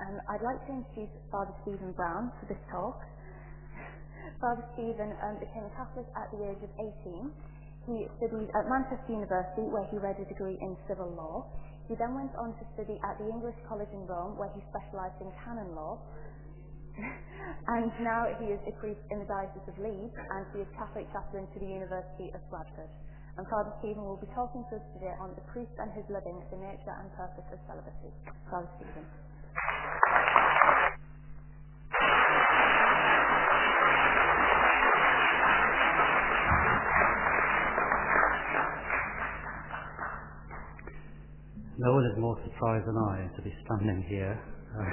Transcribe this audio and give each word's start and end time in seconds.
Um, 0.00 0.16
I'd 0.32 0.40
like 0.40 0.56
to 0.64 0.72
introduce 0.80 1.12
Father 1.28 1.52
Stephen 1.60 1.92
Brown 1.92 2.32
for 2.40 2.48
this 2.48 2.60
talk. 2.72 3.04
Father 4.40 4.64
Stephen 4.72 5.12
um, 5.20 5.36
became 5.36 5.68
a 5.68 5.72
Catholic 5.76 6.08
at 6.16 6.32
the 6.32 6.40
age 6.40 6.62
of 6.64 6.72
18. 7.04 7.28
He 7.84 8.08
studied 8.16 8.48
at 8.48 8.64
Manchester 8.64 9.12
University, 9.12 9.68
where 9.68 9.84
he 9.92 10.00
read 10.00 10.16
a 10.16 10.24
degree 10.24 10.56
in 10.56 10.72
civil 10.88 11.12
law. 11.12 11.44
He 11.84 12.00
then 12.00 12.16
went 12.16 12.32
on 12.40 12.56
to 12.56 12.64
study 12.72 12.96
at 13.04 13.20
the 13.20 13.28
English 13.28 13.60
College 13.68 13.92
in 13.92 14.08
Rome, 14.08 14.40
where 14.40 14.48
he 14.56 14.64
specialised 14.72 15.20
in 15.20 15.28
canon 15.44 15.76
law. 15.76 16.00
and 17.76 17.92
now 18.00 18.24
he 18.40 18.56
is 18.56 18.60
a 18.64 18.72
priest 18.80 19.04
in 19.12 19.20
the 19.20 19.28
Diocese 19.28 19.68
of 19.68 19.76
Leeds, 19.76 20.16
and 20.16 20.42
he 20.56 20.64
is 20.64 20.68
Catholic 20.80 21.12
chaplain 21.12 21.44
to 21.52 21.58
the 21.60 21.68
University 21.68 22.32
of 22.32 22.40
Bradford. 22.48 22.88
And 23.36 23.44
Father 23.52 23.76
Stephen 23.84 24.00
will 24.08 24.20
be 24.20 24.32
talking 24.32 24.64
to 24.72 24.80
us 24.80 24.86
today 24.96 25.12
on 25.20 25.36
the 25.36 25.44
priest 25.52 25.76
and 25.76 25.92
his 25.92 26.08
living, 26.08 26.40
the 26.48 26.56
nature 26.56 26.96
and 26.96 27.12
purpose 27.12 27.44
of 27.52 27.60
celibacy. 27.68 28.08
Father 28.48 28.68
Stephen. 28.80 29.04
No 41.80 41.94
one 41.96 42.04
is 42.12 42.18
more 42.20 42.36
surprised 42.44 42.84
than 42.84 42.98
I 43.08 43.24
to 43.36 43.40
be 43.40 43.54
standing 43.64 44.04
here 44.06 44.36
uh, 44.36 44.84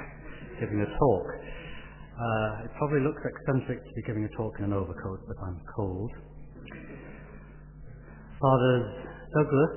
giving 0.58 0.80
a 0.80 0.88
talk. 0.88 1.28
Uh, 2.16 2.64
it 2.64 2.72
probably 2.80 3.04
looks 3.04 3.20
eccentric 3.28 3.84
to 3.84 3.94
be 3.94 4.02
giving 4.08 4.24
a 4.24 4.32
talk 4.38 4.56
in 4.60 4.66
an 4.66 4.74
overcoat, 4.74 5.20
but 5.28 5.36
I'm 5.44 5.60
cold. 5.76 6.12
Fathers 8.40 8.88
Douglas, 9.36 9.74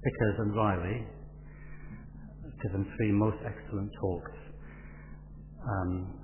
Vickers, 0.00 0.36
and 0.38 0.56
Riley 0.56 1.04
given 2.62 2.86
three 2.96 3.12
most 3.12 3.38
excellent 3.44 3.92
talks. 4.00 4.32
Um, 5.64 6.14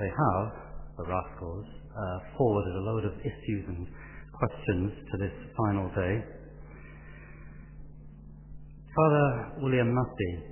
they 0.00 0.10
have, 0.10 0.52
the 0.98 1.04
rascals, 1.04 1.66
uh, 1.96 2.18
forwarded 2.36 2.74
a 2.74 2.80
load 2.80 3.04
of 3.04 3.12
issues 3.20 3.68
and 3.68 3.86
questions 4.32 4.92
to 5.10 5.18
this 5.18 5.32
final 5.56 5.88
day. 5.94 6.24
Father 8.96 9.52
William 9.60 9.94
Massey. 9.94 10.42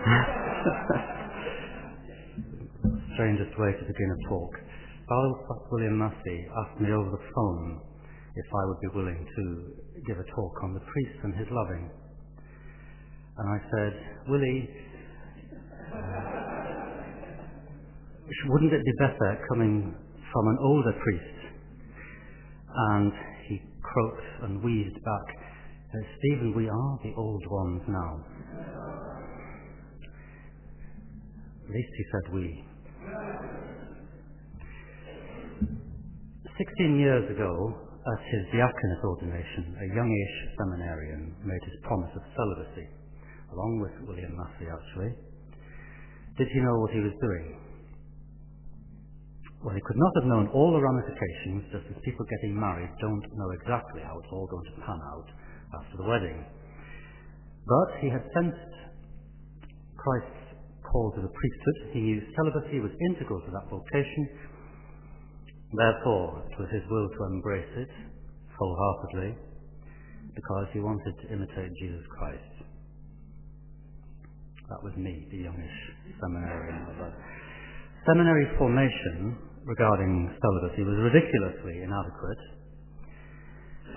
Strangest 3.14 3.58
way 3.58 3.72
to 3.72 3.84
begin 3.84 4.10
a 4.12 4.16
talk. 4.28 4.54
Father 5.08 5.32
William 5.72 5.98
Massey 5.98 6.46
asked 6.64 6.80
me 6.80 6.92
over 6.92 7.10
the 7.10 7.24
phone 7.34 7.80
if 8.36 8.46
I 8.46 8.64
would 8.68 8.80
be 8.80 8.88
willing 8.94 9.26
to 9.26 9.74
give 10.06 10.18
a 10.18 10.24
talk 10.36 10.62
on 10.62 10.74
the 10.74 10.80
priest 10.80 11.18
and 11.24 11.34
his 11.34 11.48
loving. 11.50 11.90
And 13.38 13.48
I 13.48 13.58
said, 13.70 13.92
Willie, 14.28 14.68
wouldn't 18.48 18.72
it 18.72 18.84
be 18.84 18.92
better 18.98 19.46
coming 19.48 19.94
from 20.32 20.48
an 20.48 20.58
older 20.60 20.92
priest? 20.92 21.40
And 22.92 23.12
he 23.48 23.60
croaked 23.82 24.42
and 24.42 24.62
wheezed 24.62 25.02
back, 25.04 25.26
Stephen, 26.18 26.54
we 26.56 26.68
are 26.68 26.98
the 27.02 27.12
old 27.16 27.44
ones 27.50 27.82
now. 27.88 28.24
At 31.64 31.70
least 31.74 31.92
he 31.96 32.04
said 32.12 32.34
we. 32.34 32.64
Sixteen 36.58 37.00
years 37.00 37.30
ago, 37.30 37.74
at 38.06 38.20
his 38.30 38.42
diaconate 38.52 39.04
ordination, 39.04 39.74
a 39.80 39.86
youngish 39.96 40.36
seminarian 40.58 41.34
made 41.42 41.62
his 41.64 41.80
promise 41.82 42.10
of 42.14 42.22
celibacy, 42.36 42.86
along 43.52 43.80
with 43.82 43.94
William 44.08 44.36
Massey 44.36 44.68
actually. 44.70 45.12
Did 46.38 46.48
he 46.48 46.60
know 46.60 46.76
what 46.80 46.90
he 46.94 47.00
was 47.00 47.16
doing? 47.20 47.60
Well, 49.60 49.76
he 49.76 49.84
could 49.84 50.00
not 50.00 50.12
have 50.16 50.28
known 50.32 50.46
all 50.56 50.72
the 50.72 50.80
ramifications, 50.80 51.68
just 51.68 51.84
as 51.92 51.96
people 52.00 52.24
getting 52.24 52.56
married 52.56 52.88
don't 52.96 53.26
know 53.36 53.50
exactly 53.60 54.00
how 54.00 54.16
it's 54.16 54.32
all 54.32 54.48
going 54.48 54.64
to 54.72 54.76
pan 54.80 55.00
out 55.12 55.28
after 55.76 56.00
the 56.00 56.08
wedding. 56.08 56.40
But 57.68 58.00
he 58.00 58.08
had 58.08 58.24
sensed 58.32 58.72
Christ's 60.00 60.56
call 60.88 61.12
to 61.12 61.20
the 61.20 61.28
priesthood. 61.28 61.78
He 61.92 62.00
knew 62.00 62.18
celibacy 62.32 62.80
was 62.80 62.90
integral 63.12 63.44
to 63.44 63.50
that 63.52 63.68
vocation. 63.68 64.24
Therefore, 65.76 66.42
it 66.48 66.56
was 66.56 66.68
his 66.72 66.82
will 66.88 67.08
to 67.12 67.20
embrace 67.36 67.72
it 67.84 67.92
wholeheartedly 68.56 69.36
because 70.34 70.66
he 70.72 70.80
wanted 70.80 71.14
to 71.20 71.26
imitate 71.32 71.70
Jesus 71.80 72.04
Christ. 72.16 72.49
That 74.70 74.86
was 74.86 74.94
me, 74.94 75.26
the 75.34 75.50
youngish 75.50 75.78
seminarian. 76.22 76.86
Seminary 78.06 78.46
formation 78.54 79.34
regarding 79.66 80.30
celibacy 80.38 80.86
was 80.86 81.10
ridiculously 81.10 81.82
inadequate. 81.82 82.42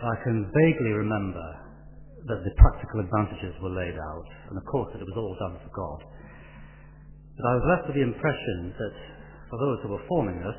I 0.01 0.16
can 0.25 0.50
vaguely 0.50 0.97
remember 0.97 1.47
that 2.25 2.41
the 2.41 2.53
practical 2.57 3.06
advantages 3.06 3.53
were 3.62 3.78
laid 3.78 3.94
out, 3.94 4.28
and 4.50 4.57
of 4.57 4.66
course 4.66 4.89
that 4.91 5.00
it 5.00 5.07
was 5.07 5.16
all 5.16 5.38
done 5.38 5.62
for 5.62 5.72
God. 5.78 6.00
But 7.38 7.45
I 7.45 7.53
was 7.53 7.66
left 7.69 7.85
with 7.88 7.97
the 8.01 8.09
impression 8.09 8.73
that 8.73 8.97
for 9.53 9.57
those 9.62 9.78
who 9.85 9.94
were 9.94 10.09
forming 10.09 10.41
us, 10.41 10.57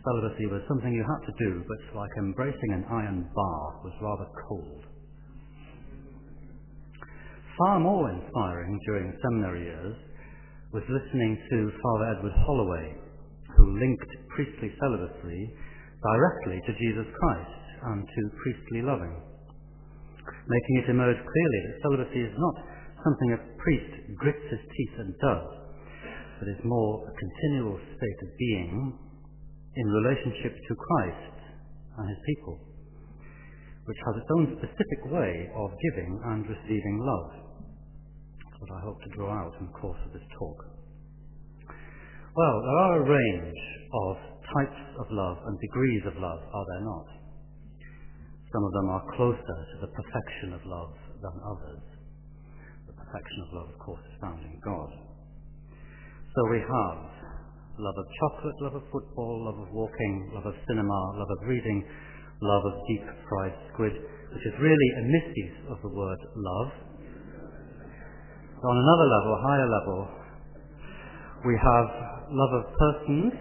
celibacy 0.00 0.48
was 0.48 0.64
something 0.64 0.96
you 0.96 1.04
had 1.04 1.22
to 1.28 1.34
do, 1.36 1.60
but 1.68 1.80
like 1.92 2.10
embracing 2.18 2.72
an 2.72 2.88
iron 2.88 3.28
bar 3.36 3.62
was 3.84 3.92
rather 4.00 4.32
cold. 4.48 4.88
Far 7.58 7.80
more 7.80 8.10
inspiring 8.10 8.78
during 8.86 9.12
seminary 9.22 9.64
years 9.64 9.96
was 10.72 10.82
listening 10.88 11.36
to 11.50 11.72
Father 11.82 12.16
Edward 12.16 12.36
Holloway, 12.46 12.96
who 13.56 13.78
linked 13.78 14.12
priestly 14.34 14.72
celibacy 14.80 15.52
directly 16.02 16.60
to 16.66 16.72
Jesus 16.72 17.06
Christ 17.12 17.64
and 17.92 18.06
to 18.06 18.22
priestly 18.42 18.82
loving 18.82 19.32
making 20.48 20.74
it 20.82 20.90
emerge 20.90 21.18
clearly 21.18 21.60
that 21.66 21.82
celibacy 21.82 22.20
is 22.22 22.34
not 22.38 22.56
something 23.02 23.30
a 23.34 23.40
priest 23.58 23.92
grits 24.18 24.46
his 24.50 24.62
teeth 24.62 24.94
and 24.98 25.10
does, 25.18 25.46
but 26.38 26.50
is 26.50 26.62
more 26.64 27.06
a 27.06 27.12
continual 27.14 27.78
state 27.78 28.20
of 28.22 28.30
being 28.38 28.98
in 29.74 29.86
relationship 30.02 30.54
to 30.54 30.72
Christ 30.74 31.36
and 31.98 32.06
his 32.08 32.22
people, 32.26 32.58
which 33.86 34.00
has 34.06 34.14
its 34.18 34.30
own 34.38 34.46
specific 34.58 35.00
way 35.10 35.50
of 35.54 35.74
giving 35.90 36.12
and 36.30 36.46
receiving 36.46 36.96
love. 37.02 37.41
What 38.62 38.78
I 38.78 38.86
hope 38.86 39.02
to 39.02 39.10
draw 39.18 39.26
out 39.26 39.58
in 39.58 39.66
the 39.66 39.74
course 39.74 39.98
of 40.06 40.14
this 40.14 40.22
talk. 40.38 40.54
Well, 41.66 42.56
there 42.62 42.78
are 42.78 42.94
a 43.02 43.10
range 43.10 43.62
of 43.90 44.14
types 44.54 44.82
of 45.02 45.10
love 45.10 45.42
and 45.50 45.58
degrees 45.58 46.06
of 46.06 46.14
love, 46.14 46.46
are 46.46 46.66
there 46.70 46.86
not? 46.86 47.08
Some 48.54 48.62
of 48.62 48.72
them 48.78 48.88
are 48.94 49.04
closer 49.18 49.58
to 49.66 49.76
the 49.82 49.90
perfection 49.90 50.54
of 50.54 50.62
love 50.62 50.94
than 50.94 51.34
others. 51.42 51.82
The 52.86 52.94
perfection 53.02 53.38
of 53.42 53.48
love, 53.50 53.68
of 53.74 53.78
course, 53.82 54.04
is 54.06 54.14
found 54.22 54.38
in 54.46 54.54
God. 54.62 54.94
So 56.30 56.40
we 56.54 56.62
have 56.62 56.98
love 57.82 57.98
of 57.98 58.06
chocolate, 58.14 58.58
love 58.62 58.76
of 58.78 58.86
football, 58.94 59.42
love 59.42 59.58
of 59.58 59.74
walking, 59.74 60.38
love 60.38 60.46
of 60.46 60.54
cinema, 60.70 61.00
love 61.18 61.30
of 61.34 61.50
reading, 61.50 61.82
love 62.38 62.64
of 62.70 62.78
deep 62.86 63.06
fried 63.26 63.58
squid, 63.74 63.94
which 63.98 64.46
is 64.46 64.54
really 64.62 64.90
a 65.02 65.04
misuse 65.10 65.58
of 65.66 65.82
the 65.82 65.90
word 65.90 66.20
love. 66.38 66.70
So 68.62 68.70
on 68.70 68.78
another 68.78 69.08
level, 69.10 69.30
a 69.34 69.42
higher 69.42 69.68
level, 69.74 69.98
we 71.42 71.58
have 71.58 71.86
love 72.30 72.52
of 72.62 72.64
persons, 72.78 73.34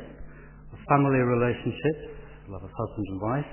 family 0.89 1.21
relationships, 1.21 2.49
love 2.49 2.65
of 2.65 2.73
husband 2.73 3.05
and 3.05 3.21
wife, 3.21 3.51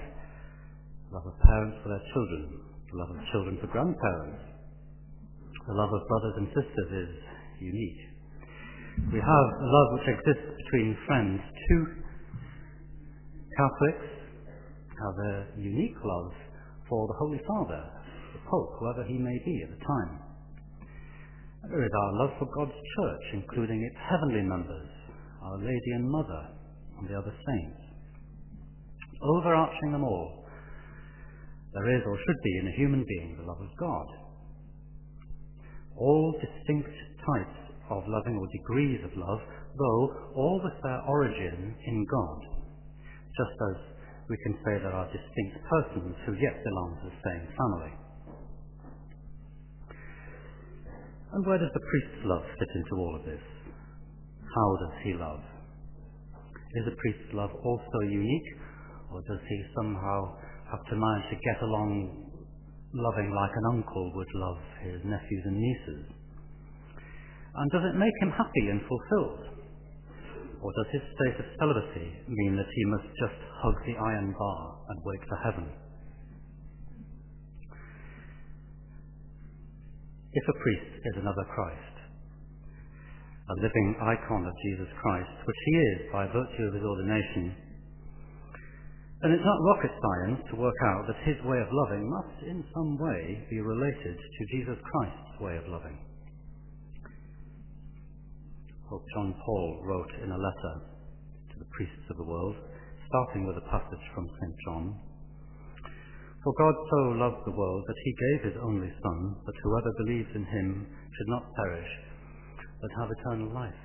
love 1.12 1.28
of 1.28 1.36
parents 1.44 1.76
for 1.84 1.92
their 1.92 2.00
children, 2.16 2.56
the 2.88 2.96
love 2.96 3.12
of 3.12 3.20
children 3.28 3.60
for 3.60 3.68
grandparents. 3.68 4.40
The 5.68 5.76
love 5.76 5.92
of 5.92 6.08
brothers 6.08 6.34
and 6.40 6.48
sisters 6.56 6.88
is 7.04 7.12
unique. 7.60 8.00
We 9.12 9.20
have 9.20 9.46
a 9.60 9.68
love 9.68 9.88
which 10.00 10.08
exists 10.08 10.48
between 10.64 10.96
friends. 11.04 11.44
Two 11.68 11.84
Catholics 13.60 14.08
have 15.04 15.16
a 15.20 15.60
unique 15.60 16.00
love 16.00 16.32
for 16.88 17.04
the 17.12 17.16
Holy 17.20 17.44
Father, 17.44 17.92
the 18.32 18.40
Pope, 18.48 18.72
whoever 18.80 19.04
he 19.04 19.20
may 19.20 19.36
be 19.44 19.68
at 19.68 19.76
the 19.76 19.84
time. 19.84 20.27
There 21.66 21.82
is 21.82 21.90
our 21.90 22.12
love 22.22 22.30
for 22.38 22.46
God's 22.54 22.78
church, 22.78 23.24
including 23.34 23.82
its 23.82 23.98
heavenly 23.98 24.42
members, 24.46 24.88
Our 25.42 25.58
Lady 25.58 25.90
and 25.96 26.08
Mother, 26.08 26.42
and 26.98 27.08
the 27.08 27.18
other 27.18 27.34
saints. 27.34 27.82
Overarching 29.20 29.90
them 29.90 30.04
all 30.04 30.38
there 31.74 31.96
is 31.96 32.02
or 32.06 32.16
should 32.16 32.40
be 32.42 32.58
in 32.58 32.68
a 32.68 32.76
human 32.76 33.04
being 33.06 33.36
the 33.36 33.46
love 33.46 33.60
of 33.60 33.76
God. 33.78 34.08
All 35.96 36.32
distinct 36.40 36.88
types 36.88 37.60
of 37.90 38.08
loving 38.08 38.36
or 38.40 38.48
degrees 38.48 39.04
of 39.04 39.12
love, 39.16 39.40
though 39.76 40.32
all 40.34 40.60
with 40.64 40.80
their 40.82 41.02
origin 41.06 41.76
in 41.86 42.06
God, 42.08 42.40
just 43.36 43.56
as 43.70 43.76
we 44.30 44.36
can 44.44 44.54
say 44.64 44.80
there 44.80 44.96
are 44.96 45.12
distinct 45.12 45.56
persons 45.68 46.16
who 46.24 46.32
yet 46.40 46.56
belong 46.64 46.98
to 47.02 47.10
the 47.10 47.20
same 47.20 47.44
family. 47.52 47.92
And 51.32 51.44
where 51.44 51.58
does 51.58 51.72
the 51.74 51.84
priest's 51.84 52.24
love 52.24 52.44
fit 52.58 52.72
into 52.74 52.94
all 52.96 53.16
of 53.20 53.24
this? 53.28 53.44
How 54.48 54.68
does 54.80 54.96
he 55.04 55.12
love? 55.12 55.44
Is 56.74 56.88
a 56.88 56.96
priest's 56.96 57.32
love 57.32 57.52
also 57.64 58.00
unique, 58.08 58.50
or 59.12 59.20
does 59.28 59.40
he 59.48 59.58
somehow 59.76 60.36
have 60.72 60.84
to 60.88 60.96
manage 60.96 61.28
to 61.28 61.36
get 61.36 61.60
along 61.62 62.28
loving 62.94 63.28
like 63.28 63.52
an 63.52 63.66
uncle 63.76 64.12
would 64.16 64.32
love 64.34 64.60
his 64.84 65.00
nephews 65.04 65.44
and 65.44 65.56
nieces? 65.60 66.04
And 67.54 67.70
does 67.72 67.84
it 67.92 67.96
make 68.00 68.16
him 68.22 68.32
happy 68.32 68.64
and 68.72 68.80
fulfilled? 68.88 69.44
Or 70.60 70.72
does 70.72 70.88
his 70.92 71.04
state 71.12 71.38
of 71.44 71.46
celibacy 71.60 72.08
mean 72.28 72.56
that 72.56 72.72
he 72.72 72.84
must 72.88 73.08
just 73.20 73.38
hug 73.62 73.76
the 73.84 73.96
iron 74.00 74.32
bar 74.32 74.60
and 74.88 74.98
wait 75.04 75.22
for 75.28 75.38
heaven? 75.44 75.66
If 80.32 80.44
a 80.44 80.60
priest 80.60 80.92
is 81.04 81.16
another 81.16 81.46
Christ, 81.54 81.96
a 83.48 83.56
living 83.64 83.96
icon 83.96 84.44
of 84.44 84.52
Jesus 84.68 84.92
Christ, 85.00 85.32
which 85.48 85.62
he 85.64 85.74
is 85.76 85.98
by 86.12 86.26
virtue 86.28 86.68
of 86.68 86.74
his 86.76 86.84
ordination, 86.84 87.56
then 89.24 89.32
it's 89.32 89.48
not 89.48 89.66
rocket 89.72 89.90
science 89.96 90.40
to 90.50 90.60
work 90.60 90.76
out 90.92 91.08
that 91.08 91.24
his 91.24 91.40
way 91.48 91.58
of 91.58 91.72
loving 91.72 92.04
must 92.06 92.44
in 92.44 92.62
some 92.76 93.00
way 93.00 93.46
be 93.48 93.60
related 93.60 94.14
to 94.20 94.52
Jesus 94.52 94.76
Christ's 94.84 95.40
way 95.40 95.56
of 95.56 95.66
loving. 95.66 95.96
Pope 98.88 99.04
John 99.14 99.34
Paul 99.44 99.80
wrote 99.84 100.12
in 100.22 100.30
a 100.30 100.38
letter 100.38 100.74
to 101.52 101.56
the 101.58 101.70
priests 101.72 102.06
of 102.10 102.16
the 102.16 102.28
world, 102.28 102.56
starting 103.08 103.46
with 103.46 103.56
a 103.56 103.68
passage 103.72 104.06
from 104.14 104.28
St. 104.28 104.56
John, 104.64 104.94
For 106.44 106.54
God 106.54 106.74
so 106.78 107.00
loved 107.18 107.42
the 107.44 107.58
world 107.58 107.82
that 107.86 108.02
he 108.04 108.12
gave 108.14 108.52
his 108.52 108.60
only 108.62 108.90
Son, 109.02 109.18
that 109.44 109.60
whoever 109.62 109.92
believes 110.04 110.30
in 110.34 110.46
him 110.46 110.86
should 110.86 111.28
not 111.28 111.54
perish, 111.56 111.90
but 112.80 112.90
have 113.00 113.10
eternal 113.10 113.52
life. 113.52 113.82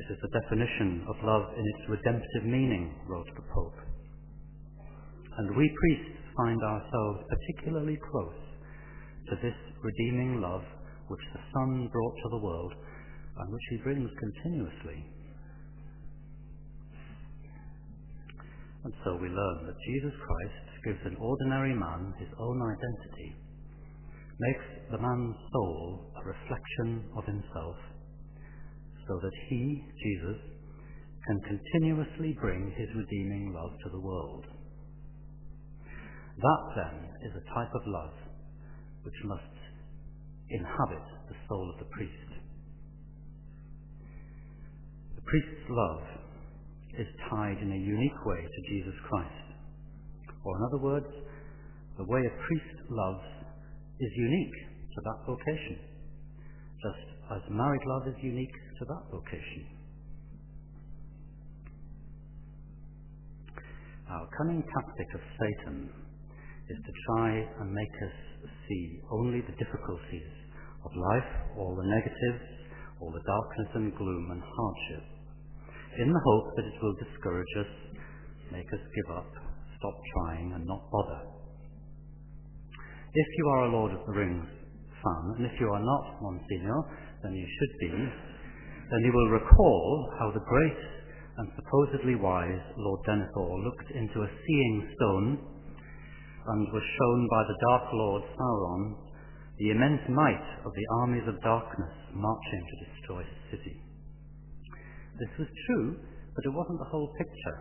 This 0.00 0.16
is 0.16 0.22
the 0.22 0.40
definition 0.40 1.04
of 1.12 1.24
love 1.28 1.44
in 1.52 1.60
its 1.60 1.90
redemptive 1.92 2.44
meaning, 2.48 2.94
wrote 3.06 3.28
the 3.36 3.44
Pope. 3.52 3.78
And 5.36 5.56
we 5.56 5.68
priests 5.68 6.24
find 6.36 6.60
ourselves 6.62 7.20
particularly 7.28 7.98
close 8.10 8.40
to 9.28 9.36
this 9.42 9.58
redeeming 9.82 10.40
love 10.40 10.64
which 11.08 11.20
the 11.34 11.44
Son 11.52 11.88
brought 11.92 12.16
to 12.16 12.28
the 12.30 12.42
world 12.42 12.72
and 13.36 13.52
which 13.52 13.66
he 13.70 13.76
brings 13.84 14.10
continuously. 14.18 15.04
And 18.84 18.94
so 19.04 19.16
we 19.20 19.28
learn 19.28 19.58
that 19.66 19.86
Jesus 19.86 20.14
Christ 20.16 20.66
gives 20.84 21.04
an 21.04 21.16
ordinary 21.20 21.74
man 21.74 22.14
his 22.18 22.32
own 22.38 22.58
identity 22.62 23.36
makes 24.40 24.64
the 24.90 24.98
man's 24.98 25.36
soul 25.52 26.12
a 26.16 26.24
reflection 26.24 27.04
of 27.14 27.24
himself, 27.26 27.76
so 29.06 29.20
that 29.20 29.36
he, 29.48 29.84
Jesus, 30.00 30.40
can 31.26 31.38
continuously 31.44 32.34
bring 32.40 32.72
his 32.76 32.88
redeeming 32.96 33.52
love 33.52 33.76
to 33.84 33.90
the 33.90 34.00
world. 34.00 34.46
That 36.40 36.62
then 36.74 36.96
is 37.28 37.36
a 37.36 37.54
type 37.54 37.68
of 37.74 37.82
love 37.84 38.16
which 39.02 39.20
must 39.24 39.60
inhabit 40.48 41.04
the 41.28 41.36
soul 41.46 41.70
of 41.74 41.78
the 41.78 41.90
priest. 41.92 42.30
The 45.16 45.22
priest's 45.22 45.68
love 45.68 46.19
is 46.98 47.06
tied 47.30 47.58
in 47.62 47.70
a 47.72 47.76
unique 47.76 48.20
way 48.26 48.40
to 48.42 48.60
Jesus 48.68 48.94
Christ. 49.08 49.46
Or 50.44 50.56
in 50.56 50.62
other 50.64 50.82
words, 50.82 51.10
the 51.98 52.04
way 52.04 52.20
a 52.20 52.34
priest 52.46 52.76
loves 52.88 53.28
is 54.00 54.12
unique 54.16 54.58
to 54.94 55.00
that 55.04 55.18
vocation, 55.26 55.76
just 56.82 57.06
as 57.36 57.42
married 57.50 57.84
love 57.86 58.08
is 58.08 58.18
unique 58.22 58.56
to 58.78 58.84
that 58.88 59.02
vocation. 59.12 59.80
Our 64.10 64.26
cunning 64.38 64.64
tactic 64.64 65.08
of 65.14 65.22
Satan 65.38 65.90
is 66.66 66.78
to 66.82 66.92
try 67.06 67.30
and 67.60 67.68
make 67.70 67.96
us 68.10 68.16
see 68.66 68.98
only 69.12 69.40
the 69.42 69.54
difficulties 69.54 70.32
of 70.84 70.90
life, 70.96 71.30
all 71.58 71.76
the 71.76 71.86
negatives, 71.86 72.46
all 73.00 73.12
the 73.12 73.22
darkness 73.22 73.70
and 73.74 73.96
gloom 73.96 74.30
and 74.32 74.42
hardship, 74.42 75.19
in 75.98 76.12
the 76.12 76.22
hope 76.22 76.54
that 76.56 76.66
it 76.66 76.78
will 76.82 76.94
discourage 77.02 77.54
us, 77.58 77.72
make 78.52 78.70
us 78.72 78.84
give 78.94 79.16
up, 79.16 79.30
stop 79.78 79.96
trying, 80.14 80.52
and 80.54 80.66
not 80.66 80.90
bother. 80.90 81.20
If 83.12 83.28
you 83.38 83.44
are 83.48 83.64
a 83.66 83.72
Lord 83.72 83.92
of 83.92 84.06
the 84.06 84.12
Rings 84.12 84.46
fan, 85.02 85.24
and 85.36 85.46
if 85.46 85.58
you 85.58 85.66
are 85.66 85.82
not, 85.82 86.22
Monsignor, 86.22 86.80
then 87.22 87.34
you 87.34 87.46
should 87.46 87.74
be, 87.80 87.90
then 87.90 89.02
you 89.02 89.12
will 89.12 89.30
recall 89.34 90.14
how 90.18 90.30
the 90.30 90.46
great 90.46 90.82
and 91.38 91.48
supposedly 91.56 92.14
wise 92.14 92.62
Lord 92.76 93.00
Denethor 93.08 93.64
looked 93.64 93.90
into 93.90 94.22
a 94.22 94.30
seeing 94.46 94.88
stone 94.94 95.38
and 96.46 96.72
was 96.72 96.82
shown 96.98 97.20
by 97.30 97.42
the 97.48 97.58
Dark 97.70 97.92
Lord 97.92 98.22
Sauron 98.36 99.10
the 99.58 99.70
immense 99.70 100.00
might 100.08 100.46
of 100.64 100.72
the 100.72 100.86
armies 101.02 101.28
of 101.28 101.42
darkness 101.42 101.94
marching 102.14 102.62
to 102.64 102.84
destroy 102.88 103.20
his 103.20 103.40
city. 103.52 103.89
This 105.20 105.44
was 105.44 105.48
true, 105.68 106.00
but 106.32 106.44
it 106.48 106.56
wasn't 106.56 106.80
the 106.80 106.88
whole 106.88 107.12
picture. 107.20 107.56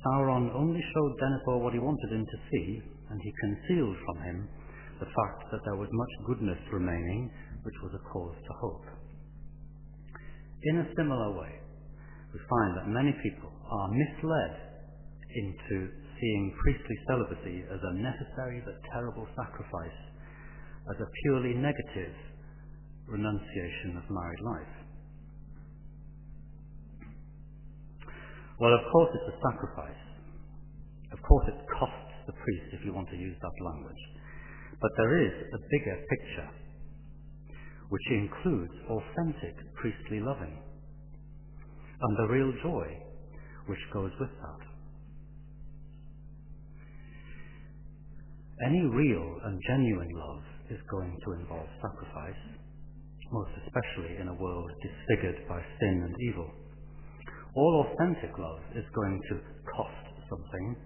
Sauron 0.00 0.48
only 0.56 0.80
showed 0.80 1.14
Denethor 1.20 1.60
what 1.60 1.76
he 1.76 1.78
wanted 1.78 2.10
him 2.10 2.24
to 2.24 2.38
see, 2.48 2.80
and 3.12 3.20
he 3.20 3.40
concealed 3.44 3.96
from 4.00 4.18
him 4.24 4.48
the 4.98 5.12
fact 5.12 5.52
that 5.52 5.60
there 5.68 5.76
was 5.76 5.92
much 5.92 6.12
goodness 6.26 6.58
remaining, 6.72 7.30
which 7.62 7.76
was 7.84 7.92
a 7.94 8.02
cause 8.08 8.34
to 8.34 8.52
hope. 8.64 8.86
In 10.62 10.78
a 10.80 10.90
similar 10.96 11.36
way, 11.36 11.52
we 12.32 12.40
find 12.48 12.70
that 12.80 12.88
many 12.88 13.12
people 13.22 13.52
are 13.52 13.92
misled 13.92 14.54
into 15.36 15.90
seeing 16.16 16.54
priestly 16.64 16.96
celibacy 17.06 17.64
as 17.68 17.80
a 17.82 17.98
necessary 18.00 18.62
but 18.64 18.80
terrible 18.90 19.28
sacrifice, 19.36 20.00
as 20.88 20.96
a 20.96 21.12
purely 21.22 21.54
negative 21.54 22.14
renunciation 23.06 24.00
of 24.00 24.04
married 24.08 24.42
life. 24.42 24.81
Well, 28.62 28.78
of 28.78 28.86
course 28.94 29.10
it's 29.10 29.34
a 29.34 29.42
sacrifice. 29.42 30.04
Of 31.10 31.18
course 31.26 31.50
it 31.50 31.58
costs 31.66 32.14
the 32.30 32.32
priest, 32.32 32.78
if 32.78 32.86
you 32.86 32.94
want 32.94 33.10
to 33.10 33.18
use 33.18 33.34
that 33.42 33.56
language. 33.58 34.02
But 34.78 34.94
there 35.02 35.18
is 35.18 35.34
a 35.34 35.58
bigger 35.66 35.98
picture, 35.98 36.50
which 37.90 38.06
includes 38.14 38.70
authentic 38.86 39.58
priestly 39.82 40.22
loving 40.22 40.54
and 40.54 42.12
the 42.18 42.30
real 42.30 42.54
joy 42.62 42.86
which 43.66 43.82
goes 43.92 44.12
with 44.20 44.30
that. 44.30 44.62
Any 48.70 48.86
real 48.86 49.40
and 49.42 49.58
genuine 49.66 50.14
love 50.14 50.42
is 50.70 50.78
going 50.88 51.18
to 51.18 51.32
involve 51.42 51.66
sacrifice, 51.82 52.42
most 53.32 53.50
especially 53.66 54.22
in 54.22 54.28
a 54.28 54.38
world 54.38 54.70
disfigured 54.86 55.48
by 55.48 55.58
sin 55.80 56.06
and 56.06 56.14
evil. 56.30 56.50
All 57.54 57.86
authentic 57.86 58.38
love 58.38 58.60
is 58.74 58.84
going 58.94 59.20
to 59.30 59.34
cost 59.76 60.06
something 60.30 60.76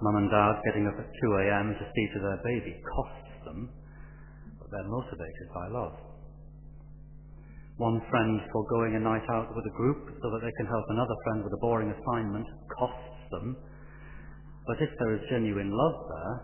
Mum 0.00 0.16
and 0.16 0.32
dad 0.32 0.56
getting 0.64 0.88
up 0.88 0.96
at 0.96 1.12
2 1.12 1.44
a.m. 1.44 1.76
to 1.76 1.84
see 1.84 2.06
to 2.16 2.20
their 2.24 2.40
baby 2.40 2.80
costs 2.88 3.36
them, 3.44 3.68
but 4.56 4.72
they're 4.72 4.88
motivated 4.88 5.48
by 5.52 5.68
love. 5.68 5.92
One 7.76 8.00
friend 8.08 8.40
foregoing 8.48 8.96
a 8.96 9.04
night 9.04 9.28
out 9.28 9.52
with 9.52 9.64
a 9.68 9.76
group 9.76 10.08
so 10.08 10.26
that 10.32 10.40
they 10.40 10.56
can 10.56 10.72
help 10.72 10.84
another 10.88 11.16
friend 11.24 11.44
with 11.44 11.52
a 11.52 11.60
boring 11.60 11.92
assignment 11.92 12.48
costs 12.72 13.28
them, 13.30 13.56
but 14.66 14.80
if 14.80 14.88
there 14.96 15.12
is 15.20 15.20
genuine 15.28 15.68
love 15.68 15.96
there, 16.08 16.34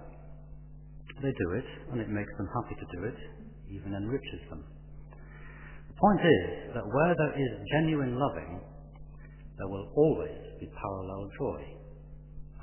they 1.25 1.33
do 1.33 1.49
it, 1.57 1.69
and 1.93 2.01
it 2.01 2.13
makes 2.13 2.33
them 2.37 2.49
happy 2.61 2.77
to 2.77 2.87
do 2.93 3.09
it, 3.09 3.17
even 3.73 3.97
enriches 3.97 4.45
them. 4.53 4.69
The 5.89 5.97
point 5.97 6.21
is 6.21 6.77
that 6.77 6.85
where 6.85 7.15
there 7.17 7.33
is 7.41 7.53
genuine 7.73 8.21
loving, 8.21 8.61
there 9.59 9.69
will 9.69 9.89
always 9.97 10.41
be 10.61 10.69
parallel 10.81 11.31
joy 11.39 11.63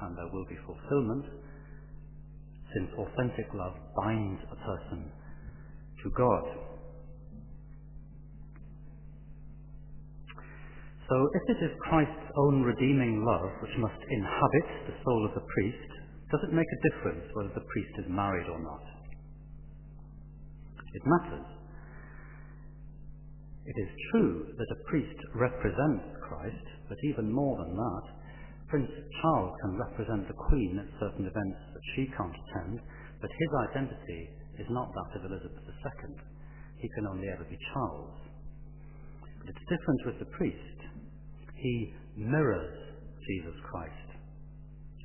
and 0.02 0.18
there 0.18 0.30
will 0.32 0.46
be 0.46 0.58
fulfillment, 0.66 1.26
since 2.74 2.90
authentic 2.98 3.48
love 3.54 3.74
binds 3.96 4.42
a 4.52 4.58
person 4.58 5.12
to 6.04 6.10
God. 6.18 6.44
So 11.10 11.16
if 11.34 11.58
it 11.58 11.60
is 11.66 11.72
Christ's 11.90 12.30
own 12.38 12.64
redeeming 12.64 13.24
love 13.24 13.50
which 13.62 13.78
must 13.78 14.02
inhabit 14.10 14.68
the 14.88 14.98
soul 15.06 15.26
of 15.30 15.36
the 15.36 15.46
priest, 15.56 15.92
does 16.32 16.42
it 16.50 16.56
make 16.56 16.66
a 16.66 16.84
difference 16.90 17.26
whether 17.34 17.54
the 17.54 17.68
priest 17.70 17.94
is 18.00 18.10
married 18.10 18.50
or 18.50 18.60
not? 18.60 18.84
It 20.94 21.04
matters. 21.06 21.46
It 23.66 23.78
is 23.78 23.90
true 24.12 24.48
that 24.58 24.76
a 24.76 24.84
priest 24.90 25.20
represents 25.36 26.13
Christ, 26.34 26.66
but 26.90 26.98
even 27.14 27.30
more 27.30 27.62
than 27.62 27.78
that, 27.78 28.06
Prince 28.74 28.90
Charles 29.22 29.54
can 29.62 29.78
represent 29.78 30.26
the 30.26 30.42
Queen 30.50 30.82
at 30.82 31.00
certain 31.00 31.30
events 31.30 31.62
that 31.74 31.86
she 31.94 32.10
can't 32.18 32.34
attend, 32.34 32.82
but 33.22 33.30
his 33.30 33.52
identity 33.70 34.22
is 34.58 34.66
not 34.70 34.90
that 34.90 35.20
of 35.20 35.30
Elizabeth 35.30 35.62
II. 35.62 36.18
He 36.82 36.90
can 36.98 37.06
only 37.06 37.30
ever 37.30 37.46
be 37.46 37.58
Charles. 37.70 38.18
But 39.22 39.54
it's 39.54 39.70
different 39.70 40.02
with 40.06 40.18
the 40.20 40.34
priest. 40.34 40.80
He 41.54 41.94
mirrors 42.18 42.74
Jesus 43.30 43.58
Christ. 43.70 44.10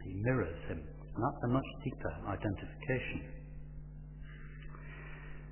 He 0.04 0.16
mirrors 0.24 0.58
him. 0.68 0.80
And 0.80 1.20
that's 1.20 1.44
a 1.44 1.52
much 1.52 1.68
deeper 1.84 2.12
identification. 2.24 3.20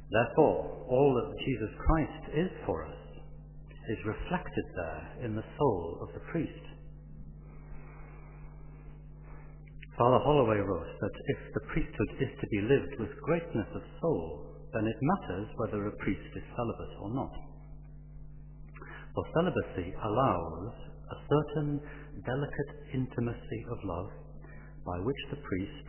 Therefore, 0.08 0.86
all 0.88 1.10
that 1.20 1.44
Jesus 1.44 1.72
Christ 1.84 2.24
is 2.32 2.50
for 2.64 2.86
us 2.86 3.05
is 3.88 3.98
reflected 4.04 4.66
there 4.74 5.24
in 5.24 5.36
the 5.36 5.46
soul 5.58 5.98
of 6.02 6.14
the 6.14 6.24
priest. 6.32 6.64
Father 9.96 10.20
Holloway 10.20 10.60
wrote 10.60 10.92
that 11.00 11.16
if 11.32 11.40
the 11.54 11.66
priesthood 11.72 12.12
is 12.20 12.28
to 12.36 12.46
be 12.52 12.68
lived 12.68 13.00
with 13.00 13.24
greatness 13.24 13.70
of 13.74 13.82
soul, 14.00 14.44
then 14.74 14.84
it 14.84 14.98
matters 15.00 15.48
whether 15.56 15.86
a 15.86 15.96
priest 16.04 16.30
is 16.36 16.44
celibate 16.52 16.94
or 17.00 17.10
not. 17.14 17.32
For 19.14 19.24
celibacy 19.32 19.94
allows 19.96 20.74
a 21.08 21.18
certain 21.24 21.80
delicate 22.26 22.72
intimacy 22.92 23.60
of 23.72 23.78
love 23.88 24.10
by 24.84 24.98
which 25.00 25.22
the 25.30 25.40
priest, 25.40 25.88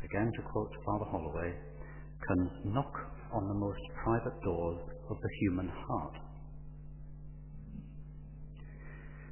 again 0.00 0.32
to 0.32 0.42
quote 0.48 0.72
Father 0.86 1.10
Holloway, 1.12 1.52
can 1.52 2.72
knock 2.72 2.94
on 3.34 3.44
the 3.48 3.60
most 3.60 3.84
private 4.02 4.40
doors 4.40 4.80
of 5.10 5.16
the 5.20 5.32
human 5.40 5.68
heart. 5.68 6.23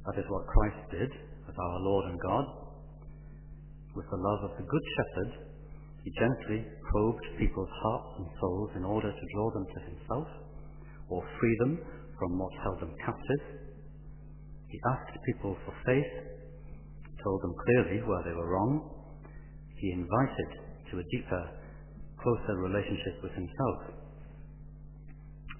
That 0.05 0.19
is 0.19 0.27
what 0.27 0.51
Christ 0.51 0.83
did 0.91 1.11
as 1.47 1.55
our 1.55 1.79
Lord 1.79 2.11
and 2.11 2.19
God. 2.19 2.45
With 3.95 4.05
the 4.11 4.19
love 4.19 4.51
of 4.51 4.57
the 4.57 4.67
Good 4.67 4.85
Shepherd, 4.99 5.31
he 6.03 6.11
gently 6.19 6.67
probed 6.91 7.25
people's 7.39 7.71
hearts 7.71 8.11
and 8.19 8.27
souls 8.41 8.71
in 8.75 8.83
order 8.83 9.07
to 9.07 9.31
draw 9.33 9.47
them 9.53 9.63
to 9.63 9.79
himself 9.87 10.27
or 11.07 11.23
free 11.39 11.55
them 11.59 11.79
from 12.19 12.37
what 12.37 12.51
held 12.63 12.81
them 12.81 12.95
captive. 13.05 13.41
He 14.67 14.79
asked 14.91 15.15
people 15.23 15.55
for 15.63 15.73
faith, 15.85 16.13
told 17.23 17.39
them 17.41 17.55
clearly 17.63 18.03
where 18.03 18.23
they 18.27 18.35
were 18.35 18.51
wrong. 18.51 18.83
He 19.79 19.91
invited 19.91 20.49
to 20.91 20.99
a 20.99 21.07
deeper, 21.15 21.43
closer 22.19 22.59
relationship 22.59 23.23
with 23.23 23.31
himself. 23.31 23.79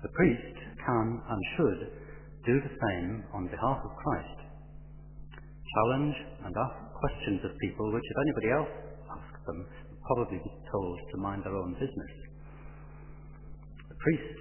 The 0.03 0.11
priest 0.19 0.57
can 0.83 1.21
and 1.31 1.41
should 1.55 2.02
do 2.45 2.59
the 2.59 2.75
same 2.75 3.23
on 3.33 3.47
behalf 3.47 3.79
of 3.79 3.91
Christ. 3.95 4.39
Challenge 5.63 6.15
and 6.43 6.51
ask 6.51 6.75
questions 6.99 7.39
of 7.47 7.51
people 7.63 7.87
which, 7.91 8.03
if 8.03 8.17
anybody 8.19 8.49
else 8.51 8.73
asked 9.15 9.43
them, 9.47 9.59
would 9.63 10.03
probably 10.03 10.39
be 10.43 10.53
told 10.67 10.95
to 11.11 11.17
mind 11.23 11.41
their 11.47 11.55
own 11.55 11.73
business. 11.79 12.13
The 13.87 13.95
priest 13.95 14.39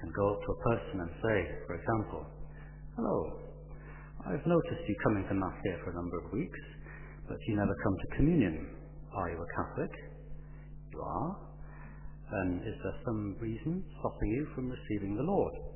can 0.00 0.10
go 0.16 0.24
up 0.32 0.40
to 0.40 0.50
a 0.52 0.62
person 0.64 0.96
and 1.04 1.12
say, 1.20 1.38
for 1.68 1.74
example, 1.76 2.22
Hello, 2.96 3.18
I've 4.24 4.46
noticed 4.48 4.88
you 4.88 4.96
coming 5.04 5.28
to 5.28 5.34
Mass 5.36 5.60
here 5.62 5.78
for 5.84 5.92
a 5.92 5.94
number 6.00 6.16
of 6.24 6.32
weeks, 6.32 6.62
but 7.28 7.36
you 7.46 7.56
never 7.56 7.76
come 7.84 7.96
to 8.00 8.16
communion. 8.16 8.56
Are 9.12 9.28
you 9.28 9.36
a 9.36 9.48
Catholic? 9.52 9.92
You 10.92 11.00
are. 11.04 11.36
And 12.40 12.60
is 12.64 12.74
there 12.82 12.96
some 13.04 13.36
reason 13.38 13.84
stopping 14.00 14.30
you 14.32 14.48
from 14.54 14.72
receiving 14.72 15.14
the 15.14 15.22
Lord? 15.22 15.75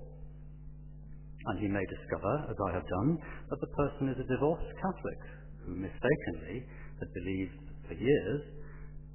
And 1.47 1.57
he 1.59 1.69
may 1.69 1.85
discover, 1.89 2.35
as 2.53 2.59
I 2.69 2.71
have 2.77 2.85
done, 2.85 3.17
that 3.49 3.61
the 3.61 3.73
person 3.73 4.13
is 4.13 4.21
a 4.21 4.29
divorced 4.29 4.73
Catholic 4.77 5.21
who 5.65 5.73
mistakenly 5.73 6.69
had 7.01 7.09
believed 7.17 7.61
for 7.89 7.95
years 7.95 8.43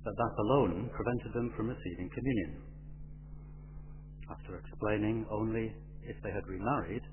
that 0.05 0.17
that 0.17 0.35
alone 0.41 0.89
prevented 0.93 1.33
them 1.33 1.53
from 1.55 1.69
receiving 1.69 2.09
communion. 2.09 2.61
After 4.29 4.57
explaining 4.57 5.25
only 5.29 5.73
if 6.01 6.17
they 6.23 6.33
had 6.33 6.45
remarried 6.47 7.05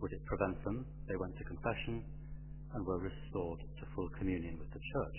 would 0.00 0.12
it 0.12 0.24
prevent 0.26 0.62
them, 0.64 0.86
they 1.08 1.16
went 1.16 1.36
to 1.38 1.44
confession 1.44 2.04
and 2.74 2.86
were 2.86 3.00
restored 3.00 3.60
to 3.60 3.92
full 3.94 4.08
communion 4.18 4.58
with 4.58 4.68
the 4.70 4.80
church. 4.80 5.18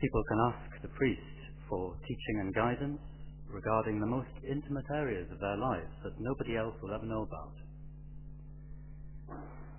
People 0.00 0.24
can 0.28 0.40
ask 0.52 0.82
the 0.82 0.92
priest 0.96 1.38
for 1.68 1.96
teaching 2.02 2.40
and 2.40 2.54
guidance 2.54 3.00
regarding 3.48 4.00
the 4.00 4.06
most 4.06 4.32
intimate 4.42 4.86
areas 4.90 5.28
of 5.30 5.40
their 5.40 5.56
lives 5.56 5.92
that 6.02 6.18
nobody 6.18 6.56
else 6.56 6.74
will 6.82 6.94
ever 6.94 7.06
know 7.06 7.22
about. 7.22 7.54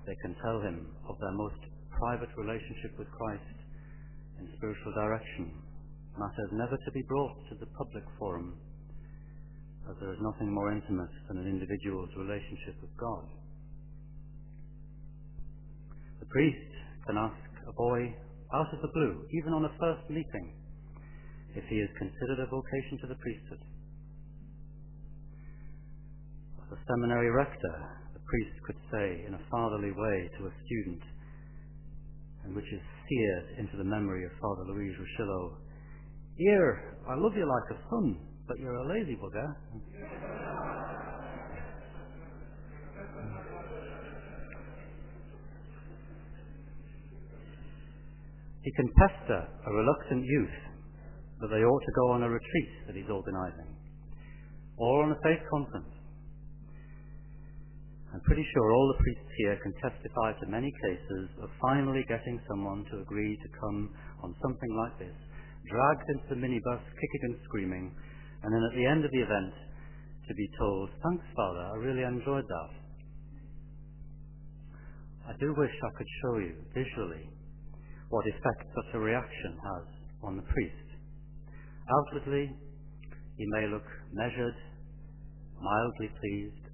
They 0.06 0.16
can 0.22 0.36
tell 0.42 0.62
him 0.62 0.88
of 1.10 1.18
their 1.20 1.34
most 1.34 1.60
private 1.92 2.30
relationship 2.38 2.98
with 3.00 3.10
Christ 3.12 3.58
in 4.40 4.50
spiritual 4.58 4.94
direction, 4.94 5.52
matters 6.20 6.52
never 6.52 6.78
to 6.78 6.92
be 6.92 7.04
brought 7.08 7.36
to 7.50 7.56
the 7.60 7.72
public 7.78 8.04
forum, 8.20 8.56
as 9.90 9.96
there 10.00 10.12
is 10.12 10.20
nothing 10.22 10.54
more 10.54 10.72
intimate 10.72 11.12
than 11.28 11.38
an 11.38 11.48
individual's 11.48 12.10
relationship 12.18 12.76
with 12.82 12.92
God. 12.98 13.26
The 16.20 16.26
priest 16.28 16.72
can 17.08 17.18
ask 17.18 17.38
a 17.68 17.74
boy 17.74 18.16
out 18.54 18.74
of 18.74 18.82
the 18.82 18.94
blue, 18.94 19.26
even 19.32 19.54
on 19.54 19.66
a 19.66 19.78
first 19.80 20.10
meeting, 20.10 20.54
if 21.56 21.64
he 21.72 21.80
is 21.80 21.90
considered 21.98 22.44
a 22.44 22.52
vocation 22.52 23.00
to 23.00 23.08
the 23.08 23.16
priesthood. 23.16 23.64
As 26.60 26.76
a 26.76 26.80
seminary 26.84 27.32
rector, 27.32 27.76
the 28.14 28.20
priest 28.28 28.56
could 28.68 28.80
say 28.92 29.24
in 29.24 29.34
a 29.34 29.46
fatherly 29.50 29.92
way 29.96 30.18
to 30.38 30.48
a 30.48 30.54
student, 30.68 31.04
and 32.44 32.56
which 32.56 32.68
is 32.68 32.84
seared 33.08 33.60
into 33.64 33.78
the 33.78 33.88
memory 33.88 34.26
of 34.26 34.32
Father 34.42 34.68
Louis 34.68 34.92
Rouchilot, 35.00 35.54
Here, 36.36 37.00
I 37.08 37.16
love 37.16 37.34
you 37.36 37.48
like 37.48 37.80
a 37.80 37.82
son, 37.90 38.20
but 38.48 38.60
you're 38.60 38.76
a 38.76 38.90
lazy 38.92 39.16
bugger. 39.16 39.56
He 48.62 48.72
can 48.74 48.90
pester 48.98 49.48
a 49.68 49.72
reluctant 49.72 50.26
youth 50.26 50.75
that 51.42 51.50
they 51.52 51.64
ought 51.64 51.84
to 51.84 51.98
go 52.00 52.06
on 52.12 52.24
a 52.24 52.30
retreat 52.30 52.72
that 52.88 52.96
he's 52.96 53.10
organising, 53.10 53.76
or 54.78 55.04
on 55.04 55.12
a 55.12 55.20
faith 55.24 55.44
conference. 55.50 55.92
I'm 58.16 58.24
pretty 58.24 58.48
sure 58.56 58.72
all 58.72 58.88
the 58.96 59.04
priests 59.04 59.32
here 59.44 59.60
can 59.60 59.74
testify 59.84 60.32
to 60.40 60.48
many 60.48 60.72
cases 60.88 61.28
of 61.44 61.52
finally 61.60 62.08
getting 62.08 62.40
someone 62.48 62.88
to 62.88 63.04
agree 63.04 63.36
to 63.36 63.50
come 63.60 63.92
on 64.24 64.32
something 64.40 64.72
like 64.80 64.96
this, 65.00 65.18
dragged 65.68 66.08
into 66.16 66.28
the 66.32 66.40
minibus, 66.40 66.84
kicking 66.96 67.24
and 67.28 67.38
screaming, 67.44 67.92
and 68.44 68.50
then 68.56 68.64
at 68.72 68.76
the 68.80 68.88
end 68.88 69.04
of 69.04 69.12
the 69.12 69.20
event 69.20 69.54
to 70.28 70.34
be 70.34 70.48
told, 70.58 70.90
Thanks, 71.04 71.26
Father, 71.36 71.60
I 71.60 71.76
really 71.76 72.08
enjoyed 72.08 72.48
that. 72.48 72.72
I 75.28 75.34
do 75.40 75.54
wish 75.58 75.74
I 75.74 75.92
could 75.98 76.12
show 76.22 76.38
you 76.40 76.54
visually 76.74 77.28
what 78.10 78.28
effect 78.28 78.64
such 78.64 78.96
a 78.96 79.00
reaction 79.00 79.58
has 79.60 79.86
on 80.24 80.38
the 80.38 80.48
priest. 80.48 80.85
Outwardly, 81.90 82.56
he 83.38 83.46
may 83.48 83.68
look 83.68 83.86
measured, 84.12 84.56
mildly 85.62 86.10
pleased. 86.20 86.66